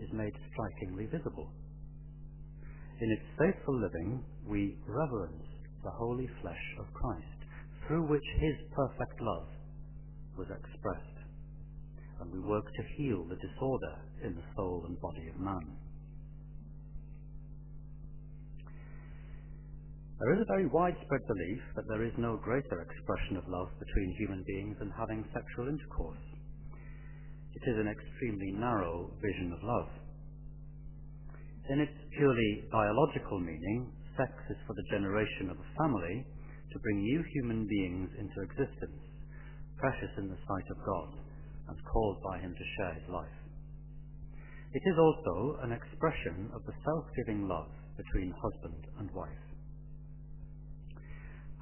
is 0.00 0.08
made 0.12 0.32
strikingly 0.52 1.06
visible. 1.06 1.52
In 2.98 3.10
its 3.10 3.28
faithful 3.38 3.78
living, 3.78 4.24
we 4.48 4.78
reverence 4.88 5.44
the 5.84 5.90
holy 5.90 6.28
flesh 6.40 6.64
of 6.80 6.92
Christ, 6.94 7.40
through 7.86 8.08
which 8.08 8.24
his 8.40 8.56
perfect 8.74 9.20
love 9.20 9.48
was 10.38 10.48
expressed, 10.48 11.18
and 12.20 12.32
we 12.32 12.40
work 12.40 12.64
to 12.64 12.82
heal 12.96 13.24
the 13.24 13.36
disorder 13.36 13.94
in 14.24 14.34
the 14.34 14.48
soul 14.56 14.84
and 14.88 15.00
body 15.00 15.28
of 15.28 15.38
man. 15.38 15.76
There 20.18 20.32
is 20.32 20.40
a 20.40 20.48
very 20.48 20.66
widespread 20.66 21.20
belief 21.28 21.60
that 21.76 21.84
there 21.88 22.02
is 22.02 22.12
no 22.16 22.38
greater 22.38 22.80
expression 22.80 23.36
of 23.36 23.44
love 23.48 23.68
between 23.78 24.16
human 24.16 24.42
beings 24.46 24.76
than 24.78 24.90
having 24.96 25.22
sexual 25.34 25.68
intercourse. 25.68 26.24
It 27.52 27.68
is 27.68 27.76
an 27.76 27.88
extremely 27.88 28.52
narrow 28.52 29.12
vision 29.20 29.52
of 29.52 29.62
love. 29.62 30.05
In 31.66 31.80
its 31.80 31.98
purely 32.14 32.62
biological 32.70 33.40
meaning, 33.40 33.90
sex 34.16 34.30
is 34.50 34.56
for 34.68 34.74
the 34.78 34.86
generation 34.86 35.50
of 35.50 35.58
a 35.58 35.72
family 35.74 36.22
to 36.70 36.78
bring 36.78 37.02
new 37.02 37.24
human 37.34 37.66
beings 37.66 38.10
into 38.22 38.46
existence, 38.46 39.02
precious 39.74 40.14
in 40.16 40.30
the 40.30 40.38
sight 40.46 40.68
of 40.70 40.78
God, 40.86 41.10
and 41.66 41.78
called 41.90 42.22
by 42.22 42.38
Him 42.38 42.54
to 42.54 42.72
share 42.78 42.94
His 42.94 43.08
life. 43.10 43.38
It 44.78 44.82
is 44.86 44.94
also 44.94 45.58
an 45.66 45.72
expression 45.74 46.54
of 46.54 46.62
the 46.70 46.76
self-giving 46.86 47.48
love 47.48 47.74
between 47.98 48.30
husband 48.38 48.86
and 49.02 49.10
wife. 49.10 49.46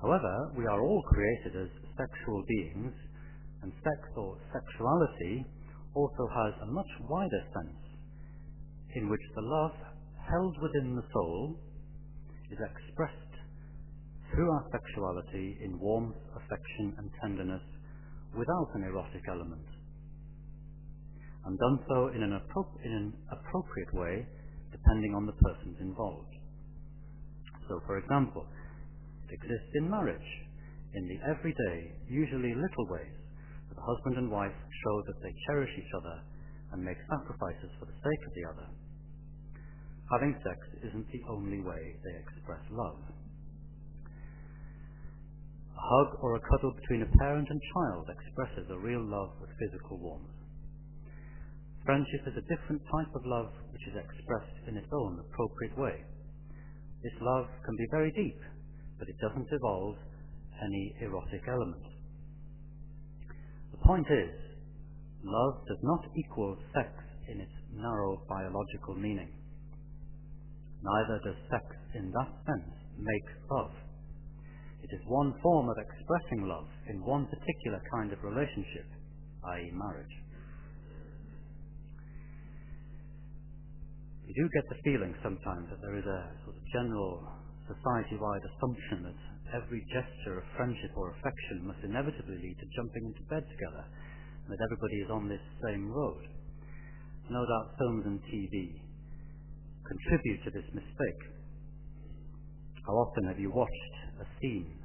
However, 0.02 0.52
we 0.52 0.66
are 0.66 0.84
all 0.84 1.02
created 1.08 1.64
as 1.64 1.72
sexual 1.96 2.44
beings, 2.44 2.92
and 3.62 3.72
sex 3.80 4.00
or 4.20 4.36
sexuality 4.52 5.46
also 5.96 6.28
has 6.28 6.52
a 6.60 6.72
much 6.76 6.92
wider 7.08 7.42
sense 7.56 7.80
in 8.94 9.08
which 9.08 9.22
the 9.34 9.42
love 9.42 9.72
held 10.30 10.56
within 10.62 10.96
the 10.96 11.06
soul 11.12 11.56
is 12.50 12.58
expressed 12.58 13.34
through 14.30 14.50
our 14.50 14.66
sexuality 14.72 15.58
in 15.62 15.78
warmth, 15.78 16.16
affection, 16.36 16.94
and 16.98 17.10
tenderness 17.20 17.62
without 18.36 18.68
an 18.74 18.82
erotic 18.84 19.22
element, 19.28 19.66
and 21.46 21.58
done 21.58 21.78
so 21.88 22.08
in 22.08 22.22
an, 22.22 22.34
appro- 22.34 22.84
in 22.84 22.92
an 22.92 23.12
appropriate 23.30 23.92
way 23.94 24.26
depending 24.72 25.14
on 25.14 25.26
the 25.26 25.38
persons 25.38 25.76
involved. 25.80 26.34
So, 27.68 27.80
for 27.86 27.98
example, 27.98 28.44
it 29.28 29.34
exists 29.34 29.72
in 29.74 29.88
marriage, 29.88 30.30
in 30.94 31.06
the 31.06 31.18
everyday, 31.30 31.94
usually 32.10 32.54
little 32.54 32.86
ways, 32.90 33.16
that 33.68 33.76
the 33.76 33.86
husband 33.86 34.18
and 34.18 34.30
wife 34.30 34.52
show 34.52 34.96
that 35.06 35.18
they 35.22 35.32
cherish 35.46 35.70
each 35.78 35.94
other 36.02 36.16
and 36.72 36.82
make 36.84 36.98
sacrifices 37.08 37.70
for 37.78 37.86
the 37.86 37.96
sake 38.02 38.22
of 38.26 38.34
the 38.34 38.44
other. 38.50 38.68
Having 40.12 40.36
sex 40.44 40.58
isn't 40.84 41.08
the 41.08 41.24
only 41.32 41.60
way 41.60 41.96
they 42.04 42.14
express 42.20 42.60
love. 42.70 43.00
A 45.72 45.80
hug 45.80 46.18
or 46.20 46.36
a 46.36 46.44
cuddle 46.44 46.74
between 46.76 47.02
a 47.02 47.16
parent 47.18 47.48
and 47.48 47.60
child 47.72 48.06
expresses 48.12 48.68
a 48.70 48.78
real 48.78 49.00
love 49.00 49.32
with 49.40 49.50
physical 49.58 49.98
warmth. 49.98 50.28
Friendship 51.84 52.24
is 52.28 52.36
a 52.36 52.48
different 52.48 52.80
type 52.88 53.12
of 53.14 53.26
love 53.26 53.52
which 53.72 53.84
is 53.88 53.96
expressed 53.96 54.56
in 54.68 54.76
its 54.76 54.88
own 54.92 55.20
appropriate 55.20 55.76
way. 55.76 56.04
This 57.02 57.16
love 57.20 57.48
can 57.64 57.76
be 57.76 57.88
very 57.90 58.12
deep, 58.12 58.40
but 58.98 59.08
it 59.08 59.16
doesn't 59.20 59.52
involve 59.52 59.96
any 60.64 60.96
erotic 61.00 61.42
element. 61.48 61.84
The 63.72 63.84
point 63.84 64.06
is, 64.08 64.32
love 65.24 65.64
does 65.68 65.82
not 65.82 66.04
equal 66.16 66.56
sex 66.72 66.88
in 67.28 67.40
its 67.40 67.52
narrow 67.72 68.22
biological 68.28 68.94
meaning. 68.94 69.43
Neither 70.84 71.16
does 71.24 71.40
sex 71.48 71.64
in 71.96 72.12
that 72.12 72.30
sense 72.44 72.72
make 73.00 73.28
love. 73.48 73.72
It 74.84 74.92
is 74.92 75.00
one 75.08 75.32
form 75.40 75.72
of 75.72 75.80
expressing 75.80 76.44
love 76.44 76.68
in 76.92 77.00
one 77.00 77.24
particular 77.24 77.80
kind 77.88 78.12
of 78.12 78.20
relationship, 78.20 78.84
i.e., 79.56 79.72
marriage. 79.72 80.12
You 84.28 84.34
do 84.36 84.44
get 84.52 84.68
the 84.68 84.80
feeling 84.84 85.16
sometimes 85.24 85.72
that 85.72 85.80
there 85.80 85.96
is 85.96 86.04
a 86.04 86.20
sort 86.44 86.56
of 86.56 86.64
general 86.68 87.32
society-wide 87.64 88.44
assumption 88.44 89.08
that 89.08 89.20
every 89.56 89.80
gesture 89.88 90.36
of 90.36 90.44
friendship 90.56 90.92
or 91.00 91.16
affection 91.16 91.64
must 91.64 91.80
inevitably 91.80 92.36
lead 92.44 92.56
to 92.60 92.68
jumping 92.76 93.08
into 93.08 93.24
bed 93.32 93.44
together, 93.48 93.84
and 93.88 94.52
that 94.52 94.60
everybody 94.60 95.00
is 95.00 95.08
on 95.08 95.32
this 95.32 95.44
same 95.64 95.88
road. 95.88 96.28
No 97.32 97.40
doubt 97.40 97.72
films 97.80 98.04
and 98.04 98.20
TV 98.28 98.83
contribute 99.84 100.40
to 100.44 100.50
this 100.50 100.68
mistake. 100.72 101.22
How 102.86 102.94
often 102.96 103.28
have 103.28 103.38
you 103.38 103.50
watched 103.52 103.94
a 104.20 104.26
scene 104.40 104.80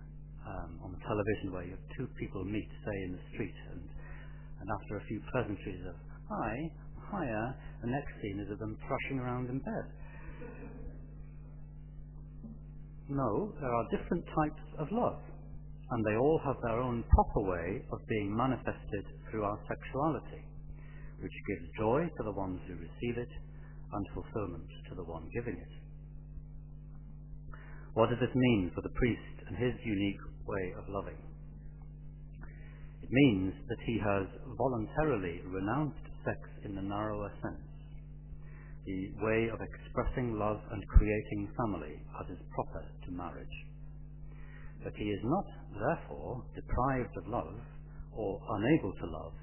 um, 0.47 0.79
on 0.83 0.91
the 0.91 1.01
television 1.03 1.51
where 1.51 1.63
you 1.63 1.75
have 1.75 1.87
two 1.95 2.07
people 2.19 2.43
meet, 2.43 2.67
say, 2.83 2.97
in 3.07 3.11
the 3.15 3.23
street, 3.33 3.57
and, 3.71 3.83
and 4.61 4.67
after 4.67 4.97
a 4.97 5.03
few 5.07 5.19
pleasantries 5.31 5.83
of 5.87 5.95
hi, 6.27 6.55
hiya, 7.11 7.43
the 7.81 7.91
next 7.91 8.11
scene 8.21 8.39
is 8.39 8.51
of 8.51 8.59
them 8.59 8.77
thrashing 8.87 9.19
around 9.19 9.49
in 9.49 9.59
bed. 9.59 9.87
No, 13.09 13.51
there 13.59 13.73
are 13.73 13.85
different 13.89 14.23
types 14.23 14.63
of 14.77 14.87
love, 14.91 15.19
and 15.91 15.99
they 16.05 16.15
all 16.15 16.39
have 16.45 16.61
their 16.61 16.79
own 16.79 17.03
proper 17.09 17.41
way 17.49 17.81
of 17.91 17.99
being 18.07 18.35
manifested 18.35 19.05
through 19.29 19.43
our 19.43 19.59
sexuality, 19.67 20.45
which 21.19 21.33
gives 21.49 21.77
joy 21.79 22.05
to 22.05 22.23
the 22.23 22.37
ones 22.37 22.61
who 22.67 22.75
receive 22.75 23.17
it 23.17 23.33
and 23.93 24.05
fulfillment 24.13 24.69
to 24.89 24.95
the 24.95 25.03
one 25.03 25.29
giving 25.33 25.57
it. 25.57 25.73
What 27.93 28.09
does 28.09 28.19
this 28.19 28.35
mean 28.35 28.71
for 28.75 28.81
the 28.81 28.93
priest 28.95 29.35
and 29.47 29.57
his 29.57 29.73
unique 29.83 30.21
way 30.45 30.73
of 30.77 30.87
loving? 30.89 31.17
It 33.01 33.09
means 33.11 33.53
that 33.67 33.81
he 33.85 33.97
has 33.97 34.27
voluntarily 34.57 35.41
renounced 35.45 36.05
sex 36.23 36.39
in 36.63 36.75
the 36.75 36.85
narrower 36.85 37.31
sense, 37.41 37.65
the 38.85 39.11
way 39.25 39.49
of 39.49 39.59
expressing 39.59 40.37
love 40.37 40.61
and 40.71 40.87
creating 40.87 41.49
family 41.57 41.97
as 42.21 42.29
is 42.29 42.41
proper 42.53 42.85
to 42.85 43.11
marriage. 43.11 43.57
But 44.83 44.93
he 44.95 45.09
is 45.09 45.19
not, 45.23 45.47
therefore, 45.73 46.43
deprived 46.55 47.17
of 47.17 47.27
love 47.27 47.59
or 48.13 48.39
unable 48.57 48.93
to 48.93 49.11
love 49.11 49.33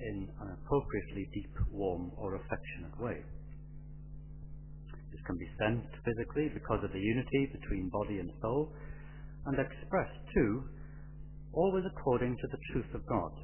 in 0.00 0.28
an 0.40 0.56
appropriately 0.62 1.28
deep, 1.34 1.54
warm, 1.72 2.12
or 2.16 2.36
affectionate 2.36 2.96
way. 3.00 3.24
Can 5.28 5.36
be 5.36 5.58
sensed 5.60 5.92
physically 6.08 6.48
because 6.56 6.80
of 6.80 6.88
the 6.88 7.04
unity 7.04 7.52
between 7.52 7.92
body 7.92 8.16
and 8.16 8.32
soul, 8.40 8.72
and 9.44 9.60
expressed 9.60 10.24
too, 10.32 10.64
always 11.52 11.84
according 11.84 12.32
to 12.32 12.48
the 12.48 12.62
truth 12.72 12.88
of 12.96 13.04
God, 13.04 13.36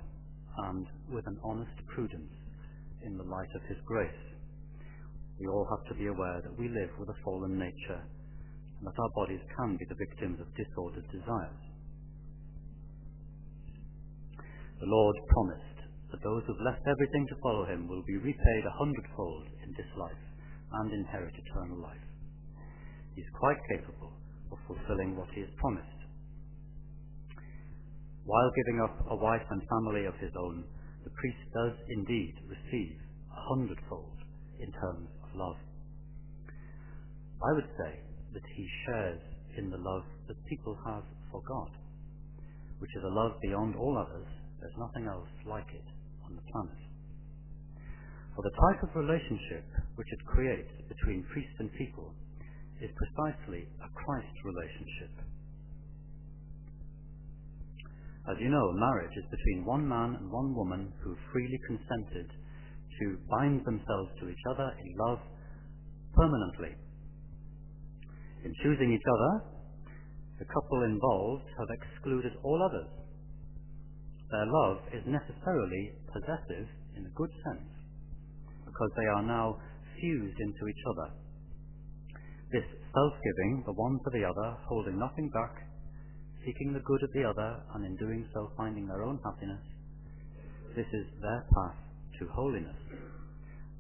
and 0.72 0.86
with 1.12 1.26
an 1.26 1.36
honest 1.44 1.76
prudence 1.92 2.32
in 3.04 3.18
the 3.18 3.28
light 3.28 3.52
of 3.54 3.68
His 3.68 3.76
grace. 3.84 4.24
We 5.38 5.46
all 5.46 5.68
have 5.76 5.84
to 5.92 6.00
be 6.00 6.08
aware 6.08 6.40
that 6.40 6.56
we 6.58 6.72
live 6.72 6.88
with 6.98 7.10
a 7.10 7.20
fallen 7.22 7.58
nature, 7.58 8.00
and 8.00 8.88
that 8.88 8.96
our 8.96 9.12
bodies 9.14 9.44
can 9.52 9.76
be 9.76 9.84
the 9.84 10.00
victims 10.08 10.40
of 10.40 10.56
disordered 10.56 11.04
desires. 11.12 11.64
The 14.80 14.88
Lord 14.88 15.16
promised 15.28 15.78
that 16.12 16.24
those 16.24 16.44
who've 16.46 16.64
left 16.64 16.80
everything 16.88 17.26
to 17.28 17.42
follow 17.44 17.66
Him 17.68 17.88
will 17.88 18.02
be 18.08 18.16
repaid 18.16 18.64
a 18.64 18.78
hundredfold 18.80 19.52
in 19.68 19.76
this 19.76 19.92
life 20.00 20.24
and 20.72 20.92
inherit 20.92 21.34
eternal 21.34 21.80
life. 21.80 22.06
He 23.14 23.22
is 23.22 23.38
quite 23.38 23.58
capable 23.70 24.12
of 24.50 24.58
fulfilling 24.66 25.16
what 25.16 25.28
he 25.34 25.40
has 25.40 25.50
promised. 25.58 26.00
While 28.24 28.50
giving 28.56 28.80
up 28.80 28.96
a 29.10 29.16
wife 29.16 29.46
and 29.50 29.62
family 29.68 30.06
of 30.06 30.16
his 30.16 30.32
own, 30.36 30.64
the 31.04 31.10
priest 31.10 31.44
does 31.52 31.76
indeed 31.88 32.34
receive 32.48 32.96
a 33.30 33.40
hundredfold 33.52 34.16
in 34.58 34.72
terms 34.72 35.08
of 35.22 35.36
love. 35.36 35.60
I 37.42 37.52
would 37.52 37.68
say 37.76 38.00
that 38.32 38.46
he 38.56 38.66
shares 38.86 39.20
in 39.58 39.70
the 39.70 39.76
love 39.76 40.04
that 40.28 40.46
people 40.46 40.76
have 40.86 41.04
for 41.30 41.42
God, 41.46 41.70
which 42.78 42.90
is 42.96 43.04
a 43.04 43.14
love 43.14 43.32
beyond 43.42 43.76
all 43.76 43.98
others. 43.98 44.26
There's 44.60 44.78
nothing 44.78 45.06
else 45.06 45.28
like 45.46 45.68
it 45.74 45.84
on 46.24 46.34
the 46.34 46.42
planet. 46.50 46.83
For 48.34 48.42
the 48.42 48.50
type 48.50 48.82
of 48.82 48.96
relationship 48.98 49.62
which 49.94 50.10
it 50.10 50.26
creates 50.26 50.70
between 50.90 51.22
priest 51.30 51.54
and 51.60 51.70
people 51.78 52.14
is 52.82 52.90
precisely 52.98 53.70
a 53.78 53.88
Christ 53.94 54.34
relationship. 54.42 55.14
As 58.26 58.36
you 58.40 58.48
know, 58.50 58.72
marriage 58.74 59.14
is 59.14 59.30
between 59.30 59.64
one 59.64 59.86
man 59.86 60.18
and 60.18 60.32
one 60.32 60.54
woman 60.54 60.92
who 61.04 61.14
freely 61.30 61.60
consented 61.68 62.26
to 62.26 63.18
bind 63.30 63.62
themselves 63.64 64.10
to 64.18 64.28
each 64.28 64.44
other 64.50 64.66
in 64.82 64.96
love 64.98 65.20
permanently. 66.16 66.74
In 68.44 68.54
choosing 68.62 68.92
each 68.92 69.08
other, 69.14 69.32
the 70.40 70.50
couple 70.50 70.82
involved 70.82 71.46
have 71.58 71.70
excluded 71.70 72.32
all 72.42 72.58
others. 72.58 72.90
Their 74.30 74.46
love 74.46 74.78
is 74.90 75.06
necessarily 75.06 75.92
possessive 76.10 76.66
in 76.96 77.06
a 77.06 77.14
good 77.14 77.30
sense 77.46 77.73
because 78.74 78.90
they 78.98 79.06
are 79.06 79.22
now 79.22 79.54
fused 79.94 80.38
into 80.42 80.66
each 80.66 80.84
other. 80.90 81.14
This 82.50 82.66
self-giving, 82.90 83.62
the 83.66 83.78
one 83.78 84.02
for 84.02 84.10
the 84.10 84.26
other, 84.26 84.58
holding 84.66 84.98
nothing 84.98 85.30
back, 85.30 85.62
seeking 86.42 86.74
the 86.74 86.82
good 86.82 87.02
of 87.06 87.12
the 87.14 87.22
other, 87.22 87.62
and 87.74 87.86
in 87.86 87.94
doing 87.96 88.26
so 88.34 88.50
finding 88.58 88.86
their 88.86 89.06
own 89.06 89.18
happiness, 89.22 89.62
this 90.74 90.90
is 90.90 91.06
their 91.22 91.46
path 91.54 91.78
to 92.18 92.26
holiness. 92.34 92.76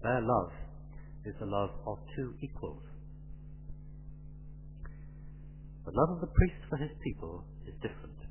Their 0.02 0.22
love 0.22 0.52
is 1.26 1.34
the 1.40 1.50
love 1.50 1.70
of 1.86 1.98
two 2.14 2.34
equals. 2.40 2.82
The 5.84 5.92
love 5.92 6.10
of 6.14 6.20
the 6.22 6.32
priest 6.38 6.62
for 6.70 6.78
his 6.78 6.94
people 7.02 7.44
is 7.66 7.74
different, 7.82 8.22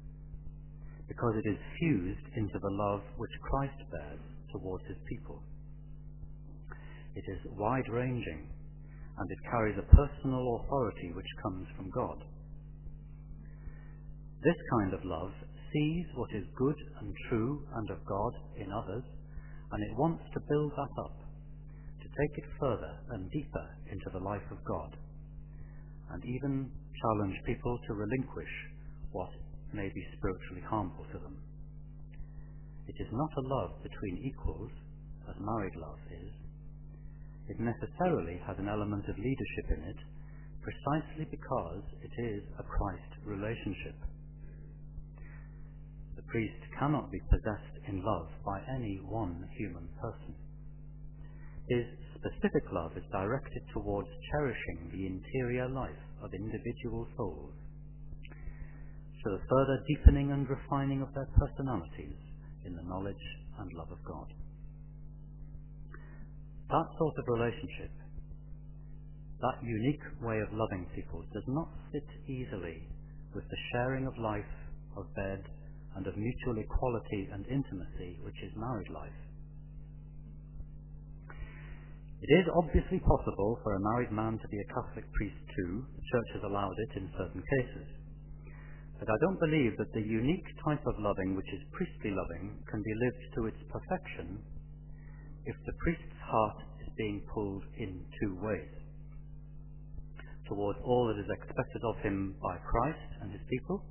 because 1.11 1.35
it 1.43 1.47
is 1.49 1.59
fused 1.79 2.27
into 2.39 2.55
the 2.55 2.71
love 2.71 3.03
which 3.17 3.35
Christ 3.51 3.83
bears 3.91 4.23
towards 4.51 4.87
his 4.87 4.97
people. 5.11 5.43
It 7.15 7.25
is 7.27 7.51
wide 7.57 7.89
ranging 7.89 8.49
and 9.17 9.29
it 9.29 9.49
carries 9.49 9.77
a 9.77 9.95
personal 9.95 10.61
authority 10.63 11.11
which 11.13 11.39
comes 11.43 11.67
from 11.77 11.89
God. 11.91 12.17
This 14.43 14.57
kind 14.79 14.93
of 14.93 15.05
love 15.05 15.31
sees 15.71 16.05
what 16.15 16.29
is 16.33 16.43
good 16.57 16.75
and 16.99 17.13
true 17.29 17.65
and 17.75 17.89
of 17.89 18.05
God 18.05 18.33
in 18.57 18.71
others, 18.71 19.03
and 19.71 19.79
it 19.83 19.97
wants 19.97 20.23
to 20.33 20.47
build 20.49 20.71
that 20.73 20.93
up, 21.05 21.17
to 22.01 22.07
take 22.09 22.37
it 22.37 22.57
further 22.59 22.93
and 23.11 23.31
deeper 23.31 23.67
into 23.89 24.09
the 24.11 24.23
life 24.23 24.45
of 24.51 24.63
God, 24.65 24.97
and 26.11 26.21
even 26.25 26.69
challenge 27.01 27.37
people 27.45 27.79
to 27.87 27.93
relinquish 27.93 28.53
what 29.11 29.29
may 29.73 29.89
be 29.89 30.03
spiritually 30.17 30.65
harmful 30.69 31.05
to 31.13 31.19
them. 31.19 31.37
It 32.87 32.95
is 32.99 33.09
not 33.13 33.31
a 33.37 33.47
love 33.47 33.81
between 33.81 34.25
equals, 34.25 34.71
as 35.29 35.35
married 35.39 35.75
love 35.77 35.99
is, 36.11 36.42
it 37.49 37.59
necessarily 37.59 38.39
has 38.47 38.57
an 38.59 38.69
element 38.69 39.03
of 39.09 39.17
leadership 39.17 39.67
in 39.77 39.83
it 39.89 39.99
precisely 40.63 41.27
because 41.29 41.83
it 42.01 42.15
is 42.21 42.43
a 42.59 42.63
Christ 42.63 43.11
relationship. 43.25 43.99
The 46.15 46.23
priest 46.31 46.63
cannot 46.79 47.11
be 47.11 47.19
possessed 47.29 47.75
in 47.87 48.03
love 48.03 48.29
by 48.45 48.61
any 48.73 48.99
one 49.03 49.43
human 49.57 49.89
person. 49.99 50.35
His 51.67 51.85
specific 52.15 52.63
love 52.71 52.91
is 52.95 53.03
directed 53.11 53.63
towards 53.73 54.07
cherishing 54.31 54.91
the 54.91 55.07
interior 55.07 55.67
life 55.67 56.03
of 56.23 56.33
individual 56.33 57.07
souls, 57.17 57.53
to 58.31 59.29
the 59.29 59.43
further 59.49 59.83
deepening 59.87 60.31
and 60.31 60.47
refining 60.49 61.01
of 61.01 61.13
their 61.13 61.27
personalities 61.37 62.19
in 62.65 62.75
the 62.75 62.83
knowledge 62.83 63.25
and 63.59 63.71
love 63.73 63.91
of 63.91 64.03
God. 64.03 64.27
That 66.69 66.87
sort 66.97 67.15
of 67.19 67.25
relationship, 67.27 67.91
that 69.41 69.63
unique 69.63 70.05
way 70.21 70.39
of 70.39 70.53
loving 70.53 70.87
people, 70.95 71.23
does 71.33 71.43
not 71.47 71.69
fit 71.91 72.07
easily 72.27 72.87
with 73.35 73.43
the 73.49 73.63
sharing 73.71 74.07
of 74.07 74.17
life, 74.17 74.53
of 74.97 75.13
bed, 75.15 75.43
and 75.95 76.07
of 76.07 76.17
mutual 76.17 76.57
equality 76.57 77.29
and 77.31 77.45
intimacy 77.47 78.19
which 78.23 78.39
is 78.41 78.51
married 78.55 78.89
life. 78.89 79.19
It 82.23 82.31
is 82.39 82.47
obviously 82.55 83.03
possible 83.03 83.59
for 83.63 83.75
a 83.75 83.83
married 83.91 84.11
man 84.15 84.39
to 84.39 84.47
be 84.47 84.57
a 84.57 84.73
Catholic 84.73 85.03
priest 85.11 85.43
too. 85.59 85.83
The 85.83 86.07
Church 86.07 86.29
has 86.39 86.43
allowed 86.47 86.77
it 86.79 87.03
in 87.03 87.11
certain 87.19 87.43
cases. 87.43 87.87
But 88.97 89.11
I 89.11 89.19
don't 89.19 89.43
believe 89.43 89.75
that 89.75 89.91
the 89.91 90.07
unique 90.07 90.47
type 90.63 90.79
of 90.87 90.95
loving 91.03 91.35
which 91.35 91.51
is 91.51 91.67
priestly 91.75 92.15
loving 92.15 92.63
can 92.71 92.79
be 92.79 92.95
lived 93.03 93.23
to 93.35 93.41
its 93.51 93.59
perfection 93.67 94.39
if 95.45 95.55
the 95.65 95.73
priest's 95.83 96.21
heart 96.23 96.59
is 96.81 96.89
being 96.97 97.21
pulled 97.33 97.63
in 97.77 98.05
two 98.21 98.37
ways. 98.41 98.73
Towards 100.47 100.79
all 100.83 101.07
that 101.07 101.19
is 101.19 101.31
expected 101.31 101.81
of 101.83 101.97
him 102.03 102.35
by 102.41 102.57
Christ 102.63 103.09
and 103.21 103.31
his 103.31 103.41
people, 103.49 103.83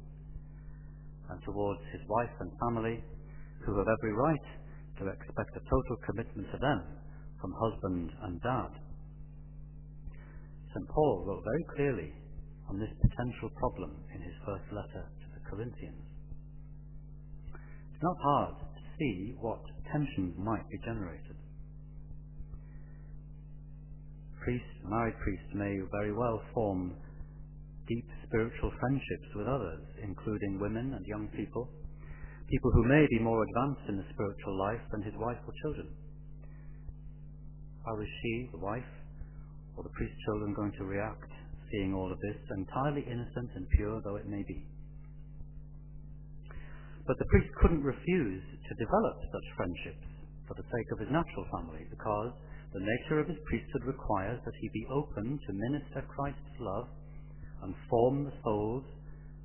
and 1.31 1.41
towards 1.45 1.81
his 1.93 2.03
wife 2.09 2.35
and 2.41 2.51
family, 2.69 3.05
who 3.65 3.79
have 3.79 3.89
every 3.89 4.13
right 4.13 4.49
to 4.99 5.09
expect 5.09 5.57
a 5.57 5.65
total 5.65 5.97
commitment 6.07 6.49
to 6.53 6.59
them 6.59 6.81
from 7.41 7.55
husband 7.59 8.11
and 8.23 8.41
dad. 8.43 8.73
St. 10.73 10.89
Paul 10.89 11.25
wrote 11.27 11.45
very 11.45 11.67
clearly 11.77 12.13
on 12.69 12.79
this 12.79 12.93
potential 13.01 13.51
problem 13.57 13.93
in 14.15 14.21
his 14.23 14.37
first 14.47 14.65
letter 14.73 15.05
to 15.05 15.27
the 15.35 15.43
Corinthians. 15.51 16.07
It's 17.93 18.03
not 18.03 18.17
hard 18.23 18.55
to 18.61 18.85
see 18.99 19.35
what 19.41 19.61
tensions 19.93 20.35
might 20.39 20.65
be 20.71 20.79
generated. 20.85 21.37
Priests, 24.45 24.75
married 24.83 25.15
priests 25.23 25.55
may 25.55 25.79
very 25.95 26.13
well 26.13 26.43
form 26.53 26.95
deep 27.87 28.09
spiritual 28.27 28.73
friendships 28.81 29.31
with 29.39 29.47
others, 29.47 29.83
including 30.03 30.59
women 30.59 30.95
and 30.95 31.07
young 31.07 31.29
people, 31.37 31.71
people 32.51 32.71
who 32.75 32.85
may 32.91 33.07
be 33.11 33.23
more 33.23 33.39
advanced 33.39 33.87
in 33.89 33.97
the 33.97 34.09
spiritual 34.15 34.59
life 34.59 34.83
than 34.91 35.03
his 35.03 35.15
wife 35.15 35.39
or 35.47 35.55
children. 35.63 35.95
How 37.87 37.95
is 38.03 38.11
she, 38.23 38.51
the 38.51 38.59
wife, 38.59 38.91
or 39.77 39.85
the 39.85 39.95
priest's 39.95 40.19
children 40.27 40.55
going 40.55 40.73
to 40.79 40.91
react, 40.91 41.31
seeing 41.71 41.95
all 41.95 42.11
of 42.11 42.19
this, 42.19 42.39
entirely 42.51 43.07
innocent 43.07 43.51
and 43.55 43.67
pure 43.79 44.03
though 44.03 44.17
it 44.17 44.27
may 44.27 44.43
be? 44.43 44.67
But 47.07 47.19
the 47.19 47.31
priest 47.31 47.51
couldn't 47.63 47.83
refuse 47.83 48.43
to 48.43 48.75
develop 48.75 49.17
such 49.23 49.47
friendships 49.55 50.07
for 50.47 50.55
the 50.55 50.67
sake 50.67 50.89
of 50.95 50.99
his 50.99 51.11
natural 51.11 51.47
family, 51.55 51.87
because 51.91 52.35
the 52.73 52.81
nature 52.81 53.21
of 53.21 53.29
his 53.29 53.37
priesthood 53.45 53.85
requires 53.85 54.41
that 54.45 54.57
he 54.61 54.69
be 54.73 54.89
open 54.89 55.39
to 55.45 55.61
minister 55.71 56.01
Christ's 56.09 56.57
love 56.59 56.89
and 57.63 57.75
form 57.89 58.25
the 58.25 58.33
souls 58.43 58.85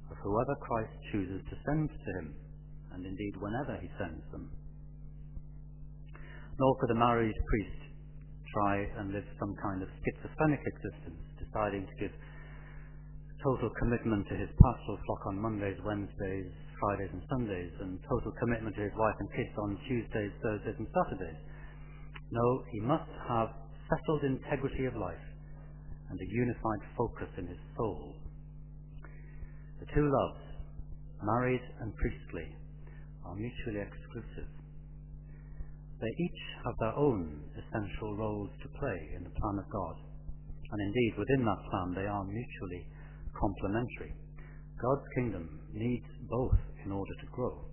of 0.09 0.17
whoever 0.23 0.55
Christ 0.63 0.95
chooses 1.11 1.43
to 1.51 1.55
send 1.67 1.89
to 1.91 2.09
him, 2.23 2.33
and 2.95 3.05
indeed 3.05 3.35
whenever 3.43 3.75
he 3.83 3.91
sends 3.99 4.23
them. 4.31 4.47
Nor 6.57 6.71
could 6.79 6.95
a 6.95 6.97
married 6.97 7.35
priest 7.35 7.81
try 8.55 8.87
and 8.97 9.11
live 9.11 9.27
some 9.37 9.53
kind 9.61 9.83
of 9.83 9.89
schizophrenic 10.01 10.63
existence, 10.63 11.21
deciding 11.37 11.85
to 11.85 11.95
give 11.99 12.15
total 13.43 13.69
commitment 13.77 14.25
to 14.31 14.35
his 14.39 14.49
pastoral 14.55 14.97
flock 15.05 15.21
on 15.27 15.37
Mondays, 15.37 15.77
Wednesdays, 15.85 16.49
Fridays 16.79 17.11
and 17.13 17.23
Sundays, 17.29 17.73
and 17.83 17.99
total 18.09 18.31
commitment 18.39 18.73
to 18.75 18.87
his 18.87 18.95
wife 18.97 19.17
and 19.19 19.29
kids 19.35 19.53
on 19.61 19.77
Tuesdays, 19.85 20.33
Thursdays 20.41 20.79
and 20.79 20.89
Saturdays. 20.89 21.39
No, 22.31 22.63
he 22.71 22.79
must 22.81 23.09
have 23.29 23.49
settled 23.87 24.23
integrity 24.23 24.85
of 24.85 24.95
life 24.95 25.27
and 26.09 26.19
a 26.19 26.33
unified 26.33 26.83
focus 26.97 27.29
in 27.37 27.47
his 27.47 27.59
soul. 27.77 28.15
The 29.79 29.87
two 29.93 30.03
loves, 30.03 30.43
married 31.23 31.63
and 31.81 31.95
priestly, 31.95 32.47
are 33.25 33.35
mutually 33.35 33.79
exclusive. 33.79 34.49
They 35.99 36.13
each 36.19 36.41
have 36.65 36.75
their 36.79 36.95
own 36.95 37.43
essential 37.57 38.15
roles 38.15 38.51
to 38.61 38.79
play 38.79 38.99
in 39.15 39.23
the 39.23 39.33
plan 39.33 39.57
of 39.59 39.71
God, 39.71 39.95
and 40.71 40.81
indeed 40.81 41.13
within 41.17 41.45
that 41.45 41.63
plan 41.71 41.95
they 41.95 42.07
are 42.07 42.23
mutually 42.23 42.85
complementary. 43.39 44.13
God's 44.81 45.07
kingdom 45.15 45.59
needs 45.73 46.05
both 46.29 46.59
in 46.85 46.91
order 46.91 47.13
to 47.21 47.27
grow. 47.31 47.65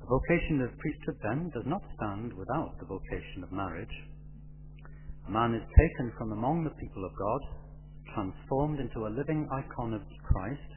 The 0.00 0.06
vocation 0.06 0.60
of 0.62 0.78
priesthood 0.78 1.18
then 1.22 1.50
does 1.54 1.66
not 1.66 1.82
stand 1.96 2.32
without 2.32 2.78
the 2.80 2.86
vocation 2.86 3.44
of 3.44 3.52
marriage. 3.52 3.92
A 5.28 5.30
man 5.30 5.54
is 5.54 5.62
taken 5.76 6.12
from 6.18 6.32
among 6.32 6.64
the 6.64 6.74
people 6.80 7.04
of 7.04 7.14
God, 7.14 7.42
transformed 8.14 8.80
into 8.80 9.06
a 9.06 9.14
living 9.14 9.46
icon 9.52 9.94
of 9.94 10.02
Christ, 10.26 10.70